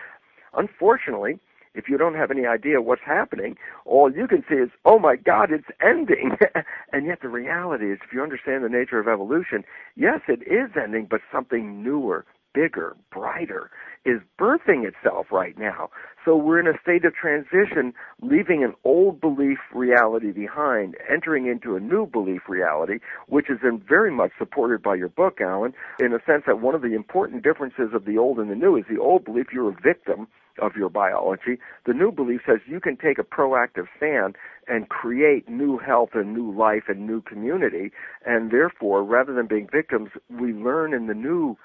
Unfortunately, 0.53 1.39
if 1.75 1.87
you 1.87 1.97
don't 1.97 2.15
have 2.15 2.31
any 2.31 2.45
idea 2.45 2.81
what's 2.81 3.03
happening, 3.05 3.55
all 3.85 4.11
you 4.11 4.27
can 4.27 4.43
see 4.49 4.55
is, 4.55 4.69
oh 4.85 4.99
my 4.99 5.15
God, 5.15 5.51
it's 5.51 5.67
ending. 5.81 6.37
and 6.93 7.05
yet 7.05 7.21
the 7.21 7.29
reality 7.29 7.91
is, 7.91 7.99
if 8.03 8.11
you 8.11 8.21
understand 8.23 8.63
the 8.63 8.69
nature 8.69 8.99
of 8.99 9.07
evolution, 9.07 9.63
yes, 9.95 10.21
it 10.27 10.41
is 10.43 10.71
ending, 10.81 11.07
but 11.09 11.21
something 11.31 11.83
newer, 11.83 12.25
bigger, 12.53 12.95
brighter 13.11 13.69
is 14.05 14.21
birthing 14.39 14.87
itself 14.87 15.27
right 15.31 15.57
now. 15.57 15.89
So 16.23 16.35
we're 16.35 16.59
in 16.59 16.67
a 16.67 16.79
state 16.81 17.05
of 17.05 17.13
transition, 17.13 17.93
leaving 18.21 18.63
an 18.63 18.73
old 18.83 19.19
belief 19.19 19.57
reality 19.73 20.31
behind, 20.31 20.95
entering 21.09 21.47
into 21.47 21.75
a 21.75 21.79
new 21.79 22.05
belief 22.05 22.41
reality, 22.47 22.99
which 23.27 23.49
is 23.49 23.59
very 23.87 24.11
much 24.11 24.31
supported 24.37 24.81
by 24.81 24.95
your 24.95 25.09
book, 25.09 25.39
Alan, 25.41 25.73
in 25.99 26.11
the 26.11 26.19
sense 26.25 26.43
that 26.47 26.61
one 26.61 26.75
of 26.75 26.81
the 26.81 26.93
important 26.93 27.43
differences 27.43 27.89
of 27.93 28.05
the 28.05 28.17
old 28.17 28.39
and 28.39 28.49
the 28.49 28.55
new 28.55 28.77
is 28.77 28.85
the 28.89 28.99
old 28.99 29.25
belief 29.25 29.47
you're 29.51 29.69
a 29.69 29.81
victim 29.81 30.27
of 30.61 30.75
your 30.75 30.89
biology. 30.89 31.57
The 31.85 31.93
new 31.93 32.11
belief 32.11 32.41
says 32.45 32.59
you 32.67 32.79
can 32.79 32.97
take 32.97 33.17
a 33.17 33.23
proactive 33.23 33.87
stand 33.97 34.35
and 34.67 34.89
create 34.89 35.47
new 35.47 35.77
health 35.77 36.09
and 36.13 36.33
new 36.33 36.51
life 36.51 36.83
and 36.87 37.07
new 37.07 37.21
community. 37.21 37.91
And 38.25 38.51
therefore, 38.51 39.03
rather 39.03 39.33
than 39.33 39.47
being 39.47 39.67
victims, 39.71 40.09
we 40.29 40.53
learn 40.53 40.93
in 40.93 41.07
the 41.07 41.13
new 41.13 41.57